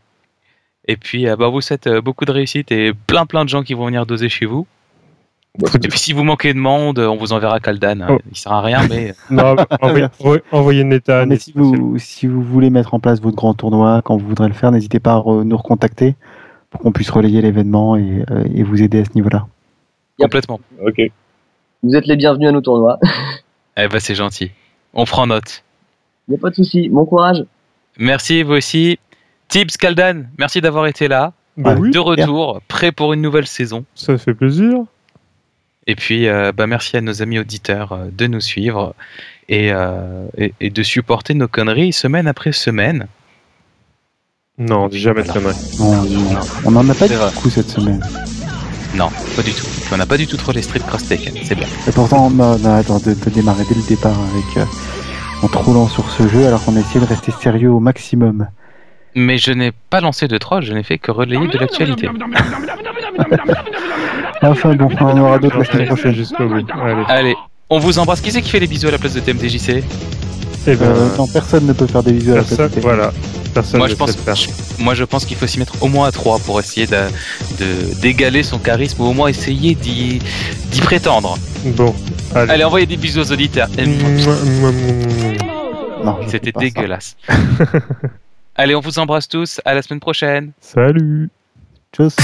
[0.87, 3.87] Et puis, bah, vous souhaite beaucoup de réussite et plein plein de gens qui vont
[3.87, 4.67] venir doser chez vous.
[5.59, 8.01] Bah, Et puis, si vous manquez de monde, on vous enverra Kaldan.
[8.03, 8.07] hein.
[8.11, 8.19] Oh.
[8.31, 10.07] Il sert à rien, mais Non, envoyez,
[10.53, 11.27] envoyez- Neta.
[11.27, 14.49] Mais si vous, si vous voulez mettre en place votre grand tournoi, quand vous voudrez
[14.49, 16.15] le faire, n'hésitez pas à re- nous recontacter
[16.71, 19.47] pour qu'on puisse relayer l'événement et, euh, et vous aider à ce niveau-là.
[20.21, 20.61] complètement.
[20.85, 21.01] Ok.
[21.83, 22.99] Vous êtes les bienvenus à nos tournois.
[23.77, 24.51] Eh ben, c'est gentil.
[24.95, 25.63] On prend note.
[26.29, 26.89] Il n'y a pas de souci.
[26.89, 27.45] Bon courage.
[27.99, 28.99] Merci, vous aussi.
[29.49, 31.33] Tips Kaldan, merci d'avoir été là.
[31.57, 33.85] Bah oui, De retour, prêt pour une nouvelle saison.
[33.95, 34.85] ça fait plaisir.
[35.89, 38.95] Et puis, euh, bah, merci à nos amis auditeurs euh, de nous suivre
[39.49, 43.09] et, euh, et, et de supporter nos conneries semaine après semaine.
[44.59, 45.41] Non, on jamais de Voilà.
[45.41, 45.77] conneries.
[45.81, 46.03] Non,
[46.35, 48.05] non, on n'en a pas beaucoup cette semaine.
[48.95, 49.67] Non, pas du tout.
[49.91, 51.67] On n'a pas du tout trop les Street Cross Taken, c'est bien.
[51.87, 54.65] Et pourtant, non, non, attends, de, de démarrer dès le départ avec, euh,
[55.43, 58.49] en trop lent sur ce jeu, alors qu'on a essayé de rester sérieux au maximum.
[59.15, 62.09] Mais je n'ai pas lancé de troll, je n'ai fait que relayer de l'actualité.
[64.43, 66.15] Enfin bon, on aura d'autres la semaine Allez, prochaine.
[66.15, 66.65] jusqu'au bout.
[66.83, 67.05] Allez.
[67.09, 67.37] Allez,
[67.71, 68.21] on vous embrasse.
[68.21, 69.83] Qui c'est qui fait les bisous à la place de TMDJC
[70.67, 72.81] Eh ben, Euh, non, personne ne peut faire des visuels à la personne, place de
[72.81, 73.13] voilà.
[73.55, 76.07] Personne Moi ne je, pense, je- moi je pense qu'il faut s'y mettre au moins
[76.07, 77.09] à 3 pour essayer de-
[77.59, 80.21] de- d'égaler son charisme ou au moins essayer d'y
[80.83, 81.37] prétendre.
[81.65, 81.95] Bon,
[82.35, 82.53] allez.
[82.53, 83.69] Allez, envoyez des bisous aux auditeurs.
[86.29, 87.17] C'était dégueulasse.
[88.59, 89.61] Allez, on vous embrasse tous.
[89.65, 90.53] À la semaine prochaine.
[90.61, 91.31] Salut.
[91.93, 92.17] Tchuss.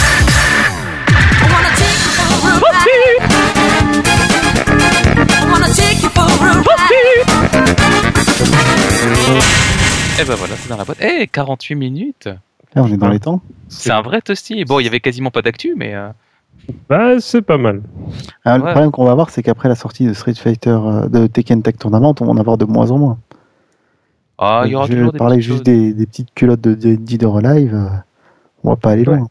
[10.21, 10.99] Et ben voilà, c'est dans la boîte.
[11.01, 12.27] Eh, 48 minutes.
[12.75, 13.41] Là, on est dans les temps.
[13.69, 14.65] C'est un vrai toasty.
[14.65, 16.09] Bon, il y avait quasiment pas d'actu, mais euh,
[16.89, 17.83] Bah, c'est pas mal.
[18.45, 18.71] Ah, Le Ouais.
[18.71, 21.77] problème qu'on va avoir, c'est qu'après la sortie de Street Fighter, euh, de Tekken Tag
[21.79, 23.19] Tournament, on va en avoir de moins en moins.
[24.39, 26.75] Ah, il y aura je toujours des parlais petites juste des, des petites culottes de,
[26.75, 27.75] de, d'Hydro Live.
[27.75, 27.89] euh,
[28.63, 29.27] on va pas aller loin.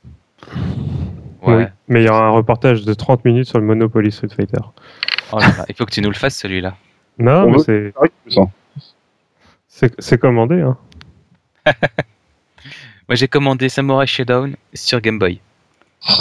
[1.41, 1.55] Ouais.
[1.55, 1.63] Oui.
[1.87, 4.61] Mais il y aura un reportage de 30 minutes sur le Monopoly Street Fighter.
[5.31, 6.75] Oh là là, il faut que tu nous le fasses celui-là.
[7.19, 7.93] Non, On mais veut- c'est,
[8.37, 8.41] Ah
[9.67, 10.61] c'est, c'est commandé.
[10.61, 10.77] Hein.
[13.09, 15.39] Moi, j'ai commandé Samurai Showdown sur Game Boy.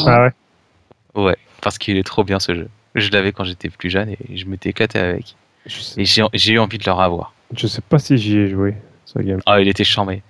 [0.07, 0.25] Ah
[1.15, 1.23] ouais.
[1.23, 2.69] Ouais, parce qu'il est trop bien ce jeu.
[2.95, 5.37] Je l'avais quand j'étais plus jeune et je m'étais éclaté avec.
[5.67, 7.33] Je sais, Et j'ai j'ai eu envie de le revoir.
[7.57, 8.75] Je sais pas si j'y ai joué.
[9.05, 9.41] Ça, game.
[9.47, 10.23] Ah, il était chambé.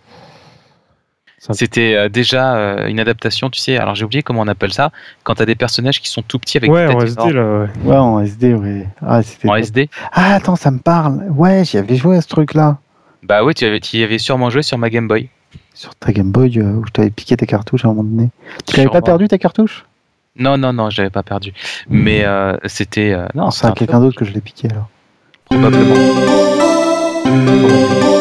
[1.38, 3.76] Ça- C'était euh, déjà euh, une adaptation, tu sais.
[3.76, 4.90] Alors j'ai oublié comment on appelle ça.
[5.24, 7.36] Quand t'as des personnages qui sont tout petits avec Ouais, des en têtes SD énormes.
[7.36, 7.90] là, ouais.
[7.90, 8.86] Ouais, en SD, ouais.
[9.04, 9.60] Ah, c'était En top.
[9.60, 9.90] SD.
[10.12, 11.24] Ah, attends, ça me parle.
[11.30, 12.78] Ouais, j'y avais joué à ce truc-là.
[13.24, 15.28] Bah ouais, tu avais, tu y avais sûrement joué sur ma Game Boy.
[15.74, 18.30] Sur ta Game Boy, euh, où je t'avais piqué ta cartouche à un moment donné.
[18.66, 19.84] Tu l'avais pas perdu ta cartouche?
[20.36, 21.52] Non, non, non, je l'avais pas perdu.
[21.88, 23.12] Mais euh, c'était.
[23.12, 24.88] euh, non, C'est à quelqu'un d'autre que je l'ai piqué alors.
[25.46, 25.94] Probablement.
[27.32, 28.11] Música